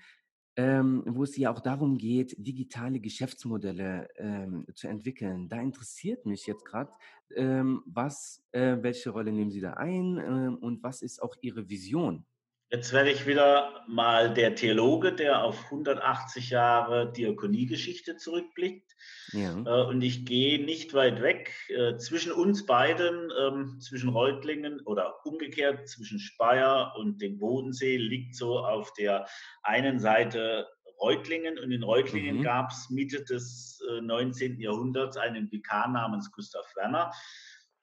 ähm, 0.62 1.04
wo 1.08 1.24
es 1.24 1.36
ja 1.38 1.52
auch 1.52 1.60
darum 1.60 1.97
geht, 1.97 2.36
digitale 2.38 3.00
Geschäftsmodelle 3.00 4.08
ähm, 4.17 4.67
zu 4.76 4.88
entwickeln. 4.88 5.50
Da 5.50 5.60
interessiert 5.60 6.28
mich 6.28 6.45
jetzt 6.45 6.65
gerade, 6.65 6.91
ähm, 7.36 7.82
was, 7.88 8.43
äh, 8.52 8.78
welche 8.82 9.10
Rolle 9.10 9.32
nehmen 9.32 9.50
Sie 9.50 9.62
da 9.62 9.74
ein 9.74 10.17
äh, 10.17 10.56
und 10.63 10.84
was 10.84 11.02
ist 11.02 11.21
auch 11.21 11.36
Ihre 11.41 11.67
Vision? 11.67 12.26
Jetzt 12.73 12.93
werde 12.93 13.12
ich 13.12 13.27
wieder 13.27 13.84
mal 13.86 14.34
der 14.34 14.55
Theologe, 14.55 15.12
der 15.12 15.43
auf 15.43 15.65
180 15.65 16.51
Jahre 16.51 17.12
Diakoniegeschichte 17.12 18.15
zurückblickt. 18.15 18.95
Ja. 19.34 19.57
Äh, 19.65 19.88
und 19.88 20.01
ich 20.01 20.25
gehe 20.25 20.63
nicht 20.63 20.93
weit 20.93 21.21
weg. 21.21 21.53
Äh, 21.67 21.97
zwischen 21.97 22.31
uns 22.31 22.65
beiden, 22.65 23.29
ähm, 23.38 23.81
zwischen 23.81 24.07
Reutlingen 24.07 24.79
oder 24.86 25.25
umgekehrt 25.25 25.89
zwischen 25.89 26.19
Speyer 26.19 26.93
und 26.97 27.21
dem 27.21 27.39
Bodensee, 27.39 27.97
liegt 27.97 28.38
so 28.38 28.60
auf 28.60 28.93
der 28.93 29.27
einen 29.63 29.99
Seite 29.99 30.65
Reutlingen. 31.01 31.60
Und 31.60 31.73
in 31.73 31.84
Reutlingen 31.84 32.38
mhm. 32.38 32.43
gab 32.43 32.71
es 32.71 32.89
Mitte 32.89 33.21
des 33.25 33.84
19. 34.01 34.60
Äh, 34.60 34.63
Jahrhunderts 34.63 35.17
einen 35.17 35.51
Vikar 35.51 35.89
namens 35.89 36.31
Gustav 36.31 36.65
Werner. 36.77 37.12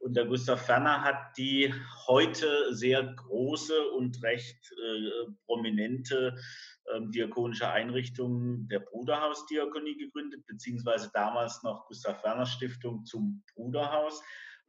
Und 0.01 0.15
der 0.15 0.27
Gustav 0.27 0.65
Ferner 0.65 1.03
hat 1.03 1.37
die 1.37 1.75
heute 2.07 2.75
sehr 2.75 3.03
große 3.03 3.91
und 3.91 4.23
recht 4.23 4.73
äh, 4.73 5.33
prominente 5.47 6.37
äh, 6.85 7.01
diakonische 7.09 7.69
Einrichtung 7.69 8.69
der 8.69 8.81
Bruderhausdiakonie 8.81 9.97
gegründet, 9.97 10.47
beziehungsweise 10.47 11.11
damals 11.13 11.63
noch 11.65 11.87
Gustav 11.87 12.21
Ferner 12.21 12.47
Stiftung 12.47 13.05
zum 13.05 13.43
Bruderhaus. 13.55 14.23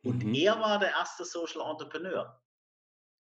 Und 0.04 0.26
mhm. 0.26 0.34
er 0.34 0.60
war 0.60 0.80
der 0.80 0.92
erste 0.92 1.26
Social 1.26 1.70
Entrepreneur. 1.70 2.42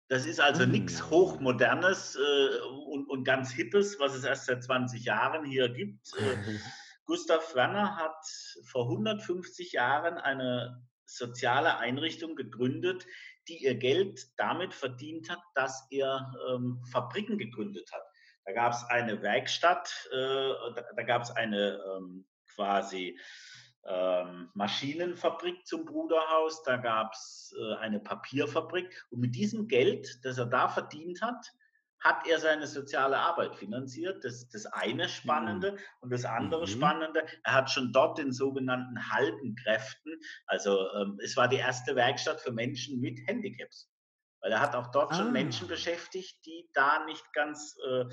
Das 0.08 0.24
ist 0.24 0.40
also 0.40 0.64
mhm. 0.64 0.72
nichts 0.72 1.10
Hochmodernes 1.10 2.16
äh, 2.16 2.60
und, 2.86 3.10
und, 3.10 3.24
ganz 3.24 3.52
Hippes, 3.52 4.00
was 4.00 4.14
es 4.14 4.24
erst 4.24 4.46
seit 4.46 4.64
20 4.64 5.04
Jahren 5.04 5.44
hier 5.44 5.68
gibt. 5.68 6.14
Äh, 6.16 6.36
Gustav 7.04 7.54
Werner 7.54 7.96
hat 7.96 8.24
vor 8.64 8.84
150 8.84 9.72
Jahren 9.72 10.14
eine 10.14 10.82
soziale 11.08 11.78
Einrichtung 11.78 12.36
gegründet, 12.36 13.06
die 13.48 13.64
ihr 13.64 13.74
Geld 13.74 14.20
damit 14.36 14.74
verdient 14.74 15.30
hat, 15.30 15.40
dass 15.54 15.86
er 15.90 16.32
ähm, 16.50 16.82
Fabriken 16.92 17.38
gegründet 17.38 17.90
hat. 17.92 18.02
Da 18.44 18.52
gab 18.52 18.72
es 18.72 18.84
eine 18.84 19.22
Werkstatt, 19.22 20.08
äh, 20.12 20.16
da, 20.16 20.84
da 20.96 21.02
gab 21.02 21.22
es 21.22 21.30
eine 21.30 21.80
ähm, 21.96 22.26
quasi 22.54 23.18
ähm, 23.86 24.50
Maschinenfabrik 24.54 25.66
zum 25.66 25.84
Bruderhaus, 25.84 26.62
da 26.62 26.76
gab 26.76 27.12
es 27.12 27.54
äh, 27.58 27.74
eine 27.76 28.00
Papierfabrik. 28.00 29.06
Und 29.10 29.20
mit 29.20 29.34
diesem 29.34 29.68
Geld, 29.68 30.20
das 30.24 30.38
er 30.38 30.46
da 30.46 30.68
verdient 30.68 31.22
hat, 31.22 31.52
hat 32.00 32.26
er 32.26 32.38
seine 32.38 32.66
soziale 32.66 33.18
Arbeit 33.18 33.56
finanziert. 33.56 34.24
Das 34.24 34.34
ist 34.34 34.54
das 34.54 34.66
eine 34.66 35.08
Spannende. 35.08 35.72
Mhm. 35.72 35.78
Und 36.00 36.12
das 36.12 36.24
andere 36.24 36.62
mhm. 36.62 36.66
Spannende, 36.66 37.26
er 37.44 37.52
hat 37.52 37.70
schon 37.70 37.92
dort 37.92 38.18
den 38.18 38.32
sogenannten 38.32 39.10
halben 39.10 39.56
Kräften, 39.56 40.20
also 40.46 40.90
ähm, 40.94 41.18
es 41.22 41.36
war 41.36 41.48
die 41.48 41.56
erste 41.56 41.96
Werkstatt 41.96 42.40
für 42.40 42.52
Menschen 42.52 43.00
mit 43.00 43.18
Handicaps. 43.26 43.90
Weil 44.40 44.52
er 44.52 44.60
hat 44.60 44.76
auch 44.76 44.92
dort 44.92 45.10
ah. 45.12 45.14
schon 45.16 45.32
Menschen 45.32 45.66
beschäftigt, 45.66 46.46
die 46.46 46.68
da 46.72 47.04
nicht 47.06 47.32
ganz 47.32 47.76
äh, 47.88 48.04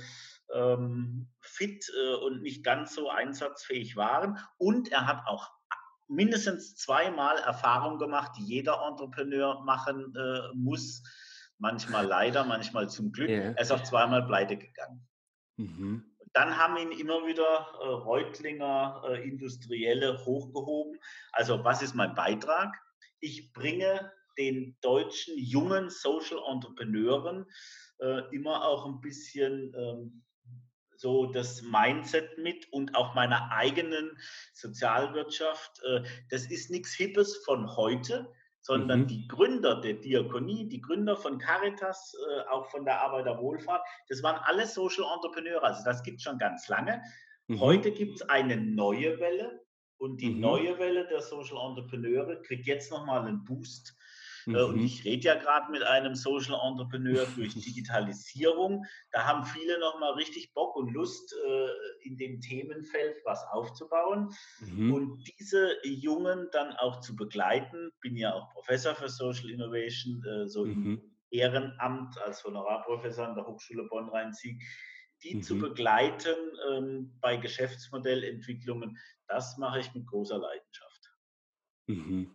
ähm, 0.53 1.29
fit 1.39 1.85
äh, 1.95 2.15
und 2.15 2.41
nicht 2.41 2.63
ganz 2.63 2.95
so 2.95 3.09
einsatzfähig 3.09 3.95
waren. 3.95 4.39
Und 4.57 4.91
er 4.91 5.05
hat 5.05 5.27
auch 5.27 5.51
mindestens 6.07 6.75
zweimal 6.77 7.37
Erfahrung 7.37 7.99
gemacht, 7.99 8.31
die 8.37 8.45
jeder 8.45 8.87
Entrepreneur 8.87 9.63
machen 9.63 10.15
äh, 10.15 10.55
muss 10.55 11.03
manchmal 11.57 12.05
leider, 12.05 12.43
manchmal 12.43 12.89
zum 12.89 13.11
Glück. 13.11 13.29
Yeah. 13.29 13.53
Er 13.55 13.61
ist 13.61 13.71
auch 13.71 13.83
zweimal 13.83 14.25
pleite 14.25 14.57
gegangen. 14.57 15.07
Mhm. 15.57 16.15
Dann 16.33 16.57
haben 16.57 16.75
ihn 16.77 16.91
immer 16.91 17.25
wieder 17.25 17.67
äh, 17.81 17.87
Reutlinger 17.87 19.03
äh, 19.07 19.27
Industrielle 19.27 20.25
hochgehoben. 20.25 20.99
Also 21.31 21.63
was 21.63 21.81
ist 21.81 21.95
mein 21.95 22.13
Beitrag? 22.13 22.75
Ich 23.21 23.53
bringe 23.53 24.11
den 24.37 24.77
deutschen 24.81 25.37
jungen 25.37 25.89
Social 25.89 26.39
Entrepreneuren 26.51 27.45
äh, 27.99 28.35
immer 28.35 28.65
auch 28.65 28.85
ein 28.85 28.99
bisschen 28.99 29.73
ähm, 29.77 30.23
so 30.97 31.27
das 31.27 31.61
Mindset 31.61 32.37
mit 32.37 32.71
und 32.71 32.95
auch 32.95 33.15
meiner 33.15 33.51
eigenen 33.51 34.17
Sozialwirtschaft. 34.53 35.81
Äh, 35.83 36.03
das 36.29 36.49
ist 36.51 36.69
nichts 36.69 36.93
Hippes 36.93 37.37
von 37.45 37.75
heute, 37.75 38.31
sondern 38.65 39.01
mhm. 39.01 39.07
die 39.07 39.27
Gründer 39.27 39.79
der 39.79 39.93
Diakonie, 39.93 40.67
die 40.67 40.81
Gründer 40.81 41.15
von 41.15 41.37
Caritas, 41.37 42.15
äh, 42.15 42.49
auch 42.49 42.65
von 42.71 42.83
der 42.83 42.99
Arbeiterwohlfahrt, 42.99 43.85
das 44.09 44.23
waren 44.23 44.41
alle 44.43 44.65
Social 44.65 45.05
Entrepreneure. 45.13 45.63
Also 45.63 45.83
das 45.85 46.01
gibt 46.01 46.17
es 46.17 46.23
schon 46.23 46.39
ganz 46.39 46.67
lange. 46.67 46.99
Mhm. 47.45 47.59
Heute 47.59 47.91
gibt 47.91 48.15
es 48.15 48.21
eine 48.27 48.57
neue 48.57 49.19
Welle 49.19 49.61
und 49.97 50.19
die 50.19 50.31
mhm. 50.31 50.39
neue 50.39 50.79
Welle 50.79 51.07
der 51.07 51.21
Social 51.21 51.59
Entrepreneure 51.63 52.41
kriegt 52.41 52.65
jetzt 52.65 52.89
nochmal 52.89 53.27
einen 53.27 53.43
Boost 53.43 53.95
Mhm. 54.45 54.55
Und 54.55 54.79
ich 54.79 55.03
rede 55.05 55.23
ja 55.23 55.35
gerade 55.35 55.71
mit 55.71 55.83
einem 55.83 56.15
Social 56.15 56.59
Entrepreneur 56.63 57.25
durch 57.35 57.53
Digitalisierung. 57.55 58.85
Da 59.11 59.25
haben 59.25 59.45
viele 59.45 59.79
nochmal 59.79 60.13
richtig 60.13 60.53
Bock 60.53 60.75
und 60.75 60.93
Lust, 60.93 61.33
äh, 61.33 62.07
in 62.07 62.17
dem 62.17 62.41
Themenfeld 62.41 63.17
was 63.25 63.43
aufzubauen. 63.51 64.29
Mhm. 64.59 64.93
Und 64.93 65.23
diese 65.39 65.75
Jungen 65.83 66.47
dann 66.51 66.73
auch 66.73 66.99
zu 67.01 67.15
begleiten. 67.15 67.91
Bin 68.01 68.15
ja 68.15 68.33
auch 68.33 68.49
Professor 68.51 68.95
für 68.95 69.09
Social 69.09 69.49
Innovation, 69.49 70.23
äh, 70.25 70.47
so 70.47 70.65
mhm. 70.65 70.71
im 70.71 71.15
Ehrenamt 71.31 72.17
als 72.21 72.43
Honorarprofessor 72.43 73.27
an 73.27 73.35
der 73.35 73.45
Hochschule 73.45 73.87
Bonn-Rhein-Sieg 73.89 74.61
die 75.23 75.35
mhm. 75.35 75.41
zu 75.43 75.57
begleiten 75.57 76.35
ähm, 76.69 77.17
bei 77.21 77.37
Geschäftsmodellentwicklungen, 77.37 78.97
das 79.27 79.57
mache 79.57 79.79
ich 79.79 79.93
mit 79.93 80.05
großer 80.07 80.37
Leidenschaft. 80.37 81.11
Mhm. 81.87 82.31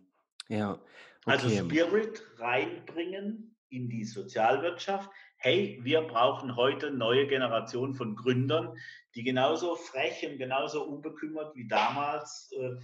Ja, 0.49 0.79
also 1.25 1.49
Spirit 1.49 2.23
reinbringen 2.37 3.55
in 3.69 3.89
die 3.89 4.03
Sozialwirtschaft. 4.03 5.09
Hey, 5.37 5.79
wir 5.81 6.01
brauchen 6.01 6.55
heute 6.55 6.91
neue 6.91 7.27
Generation 7.27 7.95
von 7.95 8.15
Gründern, 8.15 8.75
die 9.15 9.23
genauso 9.23 9.75
frech 9.75 10.27
und 10.29 10.37
genauso 10.37 10.83
unbekümmert 10.83 11.55
wie 11.55 11.67
damals 11.67 12.51
äh, 12.59 12.75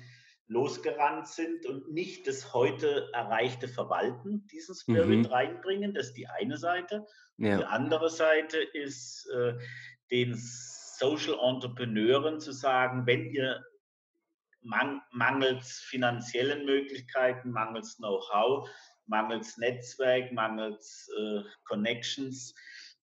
losgerannt 0.48 1.28
sind 1.28 1.66
und 1.66 1.92
nicht 1.92 2.26
das 2.28 2.54
heute 2.54 3.10
Erreichte 3.14 3.68
verwalten, 3.68 4.48
diesen 4.48 4.76
Spirit 4.76 5.20
mhm. 5.20 5.26
reinbringen. 5.26 5.94
Das 5.94 6.08
ist 6.08 6.18
die 6.18 6.28
eine 6.28 6.58
Seite. 6.58 7.06
Ja. 7.38 7.58
Die 7.58 7.66
andere 7.66 8.10
Seite 8.10 8.58
ist, 8.58 9.30
äh, 9.36 9.54
den 10.10 10.36
Social 10.36 11.38
Entrepreneuren 11.40 12.40
zu 12.40 12.52
sagen, 12.52 13.06
wenn 13.06 13.26
ihr 13.26 13.64
man, 14.62 15.02
mangels 15.12 15.80
finanziellen 15.80 16.66
Möglichkeiten, 16.66 17.52
mangels 17.52 17.98
Know-how, 17.98 18.70
mangels 19.06 19.58
Netzwerk, 19.58 20.32
mangels 20.32 21.10
äh, 21.18 21.42
Connections 21.66 22.54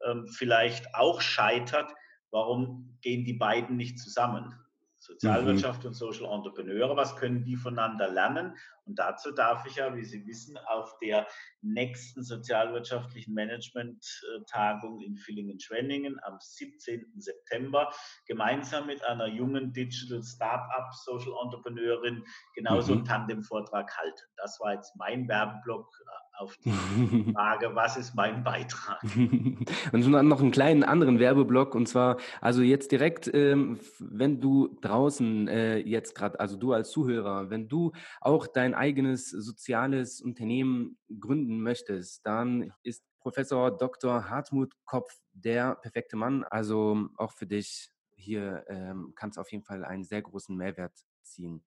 äh, 0.00 0.14
vielleicht 0.36 0.94
auch 0.94 1.20
scheitert, 1.20 1.92
warum 2.30 2.98
gehen 3.00 3.24
die 3.24 3.34
beiden 3.34 3.76
nicht 3.76 3.98
zusammen? 3.98 4.54
Sozialwirtschaft 4.98 5.82
mhm. 5.82 5.88
und 5.88 5.94
Social 5.94 6.32
Entrepreneure, 6.32 6.96
was 6.96 7.16
können 7.16 7.44
die 7.44 7.56
voneinander 7.56 8.10
lernen? 8.10 8.56
Und 8.86 8.98
dazu 8.98 9.32
darf 9.32 9.66
ich 9.66 9.76
ja, 9.76 9.94
wie 9.94 10.04
Sie 10.04 10.26
wissen, 10.26 10.58
auf 10.66 10.98
der 10.98 11.26
nächsten 11.62 12.22
sozialwirtschaftlichen 12.22 13.34
Management-Tagung 13.34 15.00
in 15.00 15.16
Villingen-Schwenningen 15.16 16.18
am 16.22 16.36
17. 16.38 17.14
September 17.16 17.90
gemeinsam 18.26 18.86
mit 18.86 19.04
einer 19.04 19.26
jungen 19.26 19.72
Digital 19.72 20.22
Startup 20.22 20.92
Social 20.92 21.32
Entrepreneurin 21.42 22.24
genauso 22.54 22.92
mhm. 22.92 22.98
einen 22.98 23.06
Tandem-Vortrag 23.06 23.96
halten. 23.96 24.22
Das 24.36 24.60
war 24.60 24.74
jetzt 24.74 24.94
mein 24.96 25.26
Werbeblock 25.28 25.88
auf 26.36 26.56
die 26.64 26.70
Frage, 27.34 27.74
was 27.74 27.96
ist 27.96 28.14
mein 28.14 28.42
Beitrag? 28.42 29.00
und 29.92 30.02
schon 30.02 30.28
noch 30.28 30.40
einen 30.40 30.50
kleinen 30.50 30.82
anderen 30.82 31.18
Werbeblock 31.18 31.74
und 31.74 31.88
zwar, 31.88 32.16
also 32.40 32.62
jetzt 32.62 32.92
direkt, 32.92 33.32
ähm, 33.32 33.78
wenn 33.98 34.40
du 34.40 34.76
draußen 34.80 35.48
äh, 35.48 35.78
jetzt 35.78 36.14
gerade, 36.14 36.40
also 36.40 36.56
du 36.56 36.72
als 36.72 36.90
Zuhörer, 36.90 37.50
wenn 37.50 37.68
du 37.68 37.92
auch 38.20 38.46
dein 38.46 38.73
eigenes 38.74 39.30
soziales 39.30 40.20
Unternehmen 40.20 40.98
gründen 41.20 41.60
möchtest, 41.60 42.26
dann 42.26 42.72
ist 42.82 43.04
Professor 43.20 43.76
Dr. 43.76 44.28
Hartmut 44.28 44.74
Kopf 44.84 45.10
der 45.32 45.76
perfekte 45.76 46.16
Mann. 46.16 46.44
Also 46.44 47.08
auch 47.16 47.32
für 47.32 47.46
dich 47.46 47.90
hier 48.16 48.64
ähm, 48.68 49.12
kann 49.16 49.30
es 49.30 49.38
auf 49.38 49.50
jeden 49.50 49.64
Fall 49.64 49.84
einen 49.84 50.04
sehr 50.04 50.22
großen 50.22 50.56
Mehrwert 50.56 50.92
ziehen. 51.22 51.64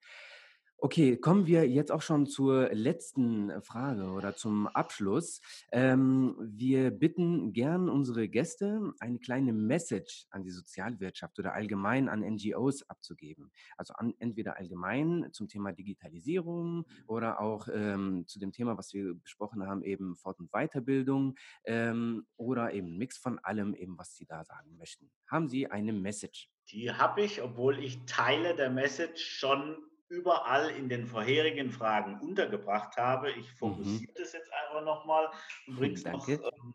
Okay, 0.80 1.18
kommen 1.18 1.48
wir 1.48 1.68
jetzt 1.68 1.92
auch 1.92 2.04
schon 2.04 2.28
zur 2.28 2.70
letzten 2.72 3.50
äh, 3.50 3.62
Frage 3.62 4.12
oder 4.12 4.36
zum 4.36 4.68
Abschluss. 4.68 5.42
Ähm, 5.72 6.36
wir 6.40 6.92
bitten 6.92 7.52
gern 7.52 7.90
unsere 7.90 8.30
Gäste, 8.30 8.94
eine 9.00 9.18
kleine 9.18 9.54
Message 9.54 10.28
an 10.30 10.44
die 10.44 10.52
Sozialwirtschaft 10.52 11.40
oder 11.40 11.56
allgemein 11.56 12.08
an 12.10 12.20
NGOs 12.20 12.88
abzugeben. 12.92 13.52
Also 13.76 13.96
an, 13.96 14.14
entweder 14.20 14.58
allgemein 14.58 15.30
zum 15.32 15.48
Thema 15.48 15.72
Digitalisierung 15.72 16.86
oder 17.08 17.42
auch 17.42 17.68
ähm, 17.74 18.28
zu 18.28 18.38
dem 18.38 18.52
Thema, 18.52 18.78
was 18.78 18.94
wir 18.94 19.16
besprochen 19.16 19.66
haben, 19.66 19.82
eben 19.82 20.16
Fort- 20.16 20.40
und 20.40 20.52
Weiterbildung 20.52 21.40
ähm, 21.64 22.28
oder 22.38 22.72
eben 22.72 23.00
Mix 23.00 23.18
von 23.18 23.40
allem, 23.40 23.74
eben 23.74 23.98
was 23.98 24.14
Sie 24.14 24.28
da 24.28 24.46
sagen 24.46 24.78
möchten. 24.78 25.10
Haben 25.26 25.48
Sie 25.48 25.66
eine 25.66 25.92
Message? 25.92 26.52
Die 26.70 26.92
habe 26.92 27.24
ich, 27.24 27.42
obwohl 27.42 27.80
ich 27.80 28.06
Teile 28.06 28.56
der 28.56 28.70
Message 28.70 29.26
schon 29.26 29.76
überall 30.10 30.70
in 30.70 30.90
den 30.90 31.06
vorherigen 31.08 31.72
Fragen 31.72 32.20
untergebracht 32.20 32.98
habe. 32.98 33.32
Ich 33.32 33.52
mhm. 33.52 33.58
fokussiere 33.58 34.12
mhm. 34.12 34.16
das 34.16 34.34
jetzt 34.34 34.52
einfach 34.54 34.84
nochmal 34.84 35.30
und 35.68 35.76
bringe 35.76 35.96
es 35.96 36.06
noch 36.06 36.28
ähm, 36.28 36.74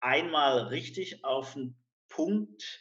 einmal 0.00 0.68
richtig 0.68 1.24
auf 1.24 1.54
den 1.54 1.76
Punkt. 2.08 2.80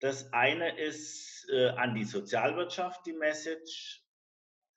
Das 0.00 0.32
eine 0.32 0.78
ist 0.78 1.46
äh, 1.50 1.68
an 1.70 1.94
die 1.94 2.04
Sozialwirtschaft 2.04 3.06
die 3.06 3.12
Message. 3.12 4.02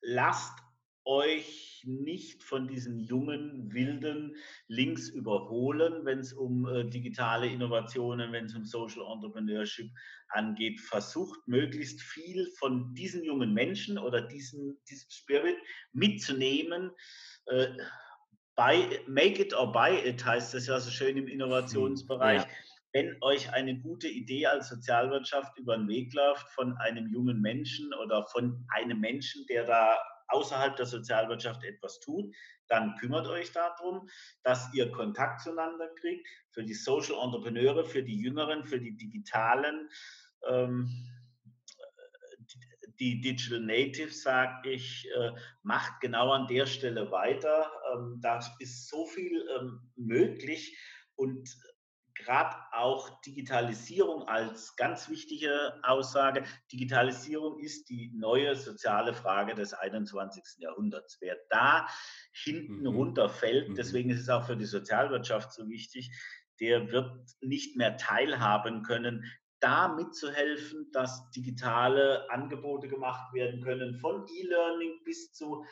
Lasst 0.02 0.65
euch 1.06 1.84
nicht 1.86 2.44
von 2.44 2.68
diesen 2.68 3.00
jungen, 3.00 3.72
wilden 3.72 4.36
Links 4.68 5.10
überholen, 5.10 6.04
wenn 6.04 6.20
es 6.20 6.34
um 6.34 6.68
äh, 6.68 6.90
digitale 6.90 7.48
Innovationen, 7.48 8.32
wenn 8.32 8.46
es 8.46 8.56
um 8.56 8.66
Social 8.66 9.06
Entrepreneurship 9.14 9.92
angeht. 10.30 10.80
Versucht 10.80 11.48
möglichst 11.48 12.02
viel 12.02 12.48
von 12.58 12.94
diesen 12.96 13.24
jungen 13.24 13.54
Menschen 13.54 13.98
oder 13.98 14.22
diesen, 14.22 14.80
diesem 14.90 15.10
Spirit 15.12 15.58
mitzunehmen. 15.94 16.92
Äh, 17.46 17.68
buy, 18.56 19.00
make 19.08 19.42
it 19.42 19.54
or 19.54 19.72
buy 19.72 19.96
it 20.04 20.26
heißt 20.26 20.54
das 20.54 20.68
ja 20.68 20.80
so 20.80 20.90
schön 20.90 21.18
im 21.18 21.28
Innovationsbereich. 21.28 22.42
Ja. 22.42 22.50
Wenn 22.94 23.18
euch 23.22 23.52
eine 23.52 23.78
gute 23.80 24.08
Idee 24.08 24.48
als 24.48 24.70
Sozialwirtschaft 24.70 25.60
über 25.60 25.78
den 25.78 25.88
Weg 25.88 26.14
läuft 26.14 26.48
von 26.52 26.78
einem 26.78 27.08
jungen 27.12 27.42
Menschen 27.42 27.94
oder 27.94 28.26
von 28.28 28.66
einem 28.70 29.02
Menschen, 29.02 29.46
der 29.48 29.66
da 29.66 29.98
außerhalb 30.28 30.76
der 30.76 30.86
Sozialwirtschaft 30.86 31.64
etwas 31.64 32.00
tut, 32.00 32.34
dann 32.68 32.96
kümmert 32.98 33.28
euch 33.28 33.52
darum, 33.52 34.10
dass 34.44 34.74
ihr 34.74 34.92
Kontakt 34.92 35.42
zueinander 35.42 35.88
kriegt. 36.00 36.28
Für 36.52 36.64
die 36.64 36.74
Social 36.74 37.16
Entrepreneure, 37.24 37.86
für 37.86 38.04
die 38.04 38.20
Jüngeren, 38.20 38.66
für 38.66 38.80
die 38.80 38.96
Digitalen, 38.96 39.90
ähm, 40.48 40.90
die 43.00 43.20
Digital 43.22 43.60
Natives, 43.60 44.24
sage 44.24 44.72
ich, 44.72 45.08
äh, 45.12 45.32
macht 45.64 46.00
genau 46.02 46.32
an 46.32 46.48
der 46.48 46.66
Stelle 46.66 47.12
weiter. 47.12 47.72
Ähm, 47.94 48.20
da 48.22 48.40
ist 48.60 48.90
so 48.90 49.06
viel 49.06 49.46
ähm, 49.60 49.92
möglich 49.96 50.78
und 51.16 51.50
gerade 52.26 52.56
auch 52.72 53.22
Digitalisierung 53.22 54.28
als 54.28 54.76
ganz 54.76 55.10
wichtige 55.10 55.80
Aussage. 55.84 56.44
Digitalisierung 56.72 57.60
ist 57.60 57.90
die 57.90 58.12
neue 58.16 58.56
soziale 58.56 59.14
Frage 59.14 59.54
des 59.54 59.74
21. 59.74 60.44
Jahrhunderts. 60.58 61.18
Wer 61.22 61.38
da 61.50 61.88
hinten 62.32 62.82
mhm. 62.82 62.96
runterfällt, 62.96 63.70
mhm. 63.70 63.76
deswegen 63.76 64.10
ist 64.10 64.22
es 64.22 64.30
auch 64.30 64.46
für 64.46 64.58
die 64.58 64.66
Sozialwirtschaft 64.66 65.54
so 65.54 65.70
wichtig, 65.70 66.12
der 66.60 66.92
wird 66.92 67.12
nicht 67.42 67.78
mehr 67.78 67.98
teilhaben 67.98 68.82
können, 68.84 69.24
da 69.60 69.88
mitzuhelfen, 69.88 70.90
dass 70.92 71.30
digitale 71.32 72.30
Angebote 72.30 72.88
gemacht 72.88 73.34
werden 73.34 73.62
können, 73.64 73.96
von 73.96 74.26
E-Learning 74.28 75.04
bis 75.04 75.34
zu 75.34 75.66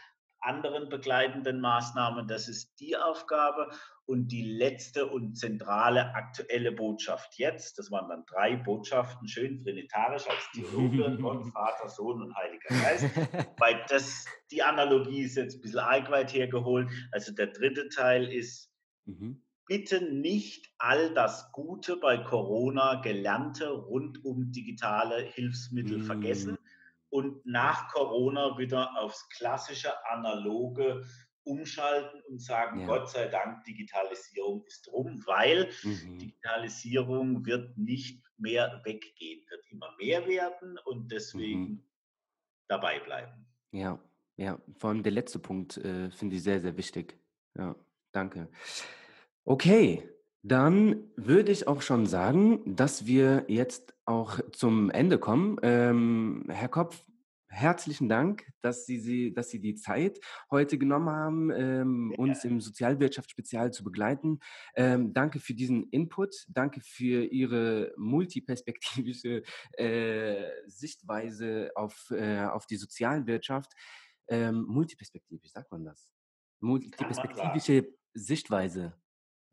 anderen 0.43 0.89
begleitenden 0.89 1.59
Maßnahmen. 1.59 2.27
Das 2.27 2.47
ist 2.47 2.79
die 2.79 2.95
Aufgabe. 2.97 3.69
Und 4.05 4.27
die 4.33 4.43
letzte 4.43 5.07
und 5.07 5.35
zentrale 5.35 6.13
aktuelle 6.13 6.73
Botschaft 6.73 7.37
jetzt, 7.37 7.79
das 7.79 7.89
waren 7.89 8.09
dann 8.09 8.25
drei 8.25 8.57
Botschaften, 8.57 9.29
schön 9.29 9.63
trinitarisch 9.63 10.27
als 10.27 10.51
Theologe, 10.53 11.17
Gott, 11.21 11.45
Vater, 11.53 11.87
Sohn 11.87 12.21
und 12.21 12.35
Heiliger 12.35 12.67
Geist. 12.83 13.05
Weil 13.57 13.85
das, 13.87 14.25
die 14.51 14.61
Analogie 14.61 15.21
ist 15.21 15.37
jetzt 15.37 15.55
ein 15.55 15.61
bisschen 15.61 15.79
arg 15.79 16.11
weit 16.11 16.33
hergeholt. 16.33 16.89
Also 17.13 17.33
der 17.33 17.47
dritte 17.47 17.87
Teil 17.87 18.29
ist, 18.29 18.73
mhm. 19.05 19.41
bitte 19.67 20.01
nicht 20.01 20.69
all 20.79 21.13
das 21.13 21.53
Gute 21.53 21.95
bei 21.95 22.17
Corona 22.17 22.95
Gelernte 23.01 23.69
rund 23.69 24.25
um 24.25 24.51
digitale 24.51 25.21
Hilfsmittel 25.21 25.99
mhm. 25.99 26.03
vergessen 26.03 26.57
und 27.13 27.45
nach 27.45 27.93
Corona 27.93 28.57
wieder 28.57 28.99
aufs 28.99 29.29
klassische 29.29 30.03
analoge 30.07 31.05
umschalten 31.43 32.21
und 32.27 32.41
sagen, 32.41 32.79
ja. 32.79 32.87
Gott 32.87 33.07
sei 33.07 33.27
Dank, 33.27 33.63
Digitalisierung 33.65 34.63
ist 34.65 34.91
rum, 34.91 35.21
weil 35.27 35.69
mhm. 35.83 36.17
Digitalisierung 36.17 37.45
wird 37.45 37.77
nicht 37.77 38.25
mehr 38.37 38.81
weggehen, 38.83 39.45
wird 39.47 39.63
immer 39.69 39.95
mehr 39.99 40.27
werden 40.27 40.79
und 40.85 41.11
deswegen 41.11 41.61
mhm. 41.61 41.83
dabei 42.67 42.99
bleiben. 42.99 43.45
Ja, 43.71 43.99
ja, 44.35 44.59
vor 44.79 44.89
allem 44.89 45.03
der 45.03 45.11
letzte 45.11 45.37
Punkt 45.37 45.77
äh, 45.77 46.09
finde 46.09 46.37
ich 46.37 46.43
sehr, 46.43 46.61
sehr 46.61 46.75
wichtig. 46.77 47.19
Ja, 47.55 47.75
danke. 48.11 48.49
Okay, 49.45 50.09
dann 50.43 51.09
würde 51.15 51.53
ich 51.53 51.67
auch 51.67 51.81
schon 51.81 52.05
sagen, 52.05 52.75
dass 52.75 53.05
wir 53.05 53.45
jetzt 53.47 53.95
auch 54.05 54.39
zum 54.51 54.89
Ende 54.89 55.17
kommen. 55.17 55.57
Ähm, 55.63 56.45
Herr 56.49 56.67
Kopf, 56.67 57.01
herzlichen 57.47 58.09
Dank, 58.09 58.45
dass 58.61 58.85
Sie, 58.85 58.99
Sie, 58.99 59.33
dass 59.33 59.49
Sie 59.49 59.61
die 59.61 59.75
Zeit 59.75 60.19
heute 60.51 60.77
genommen 60.77 61.09
haben, 61.09 61.49
ähm, 61.51 62.13
uns 62.17 62.43
im 62.43 62.59
Sozialwirtschaftsspezial 62.59 63.71
zu 63.71 63.85
begleiten. 63.85 64.39
Ähm, 64.75 65.13
danke 65.13 65.39
für 65.39 65.53
diesen 65.53 65.87
Input, 65.91 66.45
danke 66.49 66.81
für 66.81 67.23
Ihre 67.23 67.93
multiperspektivische 67.95 69.43
äh, 69.77 70.49
Sichtweise 70.67 71.71
auf, 71.75 72.11
äh, 72.11 72.43
auf 72.45 72.65
die 72.65 72.77
Sozialwirtschaft. 72.77 73.71
Ähm, 74.27 74.65
multiperspektivisch, 74.67 75.51
sagt 75.51 75.71
man 75.71 75.85
das? 75.85 76.11
Multiperspektivische 76.59 77.87
Sichtweise. 78.13 78.93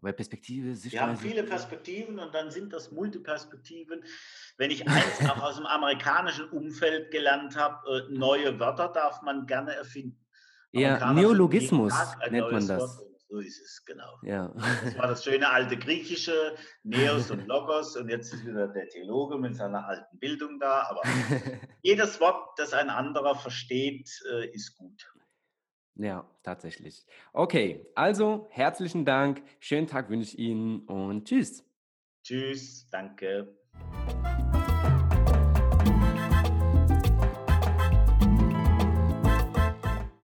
Weil 0.03 0.13
Perspektive, 0.13 0.75
Sichtweise. 0.75 0.93
Wir 0.93 1.01
haben 1.03 1.17
viele 1.17 1.43
Perspektiven 1.43 2.19
und 2.19 2.35
dann 2.35 2.51
sind 2.51 2.73
das 2.73 2.91
Multiperspektiven. 2.91 4.03
Wenn 4.57 4.71
ich 4.71 4.89
eins 4.89 5.21
auch 5.29 5.43
aus 5.43 5.57
dem 5.57 5.67
amerikanischen 5.67 6.49
Umfeld 6.51 7.11
gelernt 7.11 7.57
habe, 7.57 8.07
äh, 8.09 8.13
neue 8.13 8.59
Wörter 8.59 8.89
darf 8.89 9.23
man 9.23 9.47
gerne 9.47 9.75
erfinden. 9.75 10.19
Ja, 10.73 11.13
Neologismus 11.13 11.93
nennt 12.31 12.51
man 12.51 12.67
das. 12.67 12.81
Wort. 12.81 13.11
So 13.31 13.39
ist 13.39 13.61
es, 13.61 13.85
genau. 13.85 14.19
Ja. 14.23 14.53
Das 14.83 14.99
war 14.99 15.07
das 15.07 15.23
schöne 15.23 15.49
alte 15.49 15.77
Griechische, 15.77 16.57
Neos 16.83 17.31
und 17.31 17.47
Logos 17.47 17.97
und 17.97 18.09
jetzt 18.09 18.35
ist 18.35 18.45
wieder 18.45 18.67
der 18.67 18.89
Theologe 18.89 19.39
mit 19.39 19.55
seiner 19.55 19.87
alten 19.87 20.19
Bildung 20.19 20.59
da. 20.59 20.89
Aber 20.91 21.01
jedes 21.83 22.21
Wort, 22.21 22.59
das 22.59 22.73
ein 22.73 22.91
anderer 22.91 23.37
versteht, 23.37 24.11
äh, 24.33 24.51
ist 24.51 24.77
gut. 24.77 25.13
Ja, 26.01 26.27
tatsächlich. 26.43 27.05
Okay, 27.35 27.87
also 27.95 28.49
herzlichen 28.51 29.05
Dank, 29.05 29.43
schönen 29.59 29.87
Tag 29.87 30.09
wünsche 30.09 30.35
ich 30.35 30.39
Ihnen 30.39 30.81
und 30.87 31.27
tschüss. 31.27 31.63
Tschüss, 32.25 32.89
danke. 32.91 33.55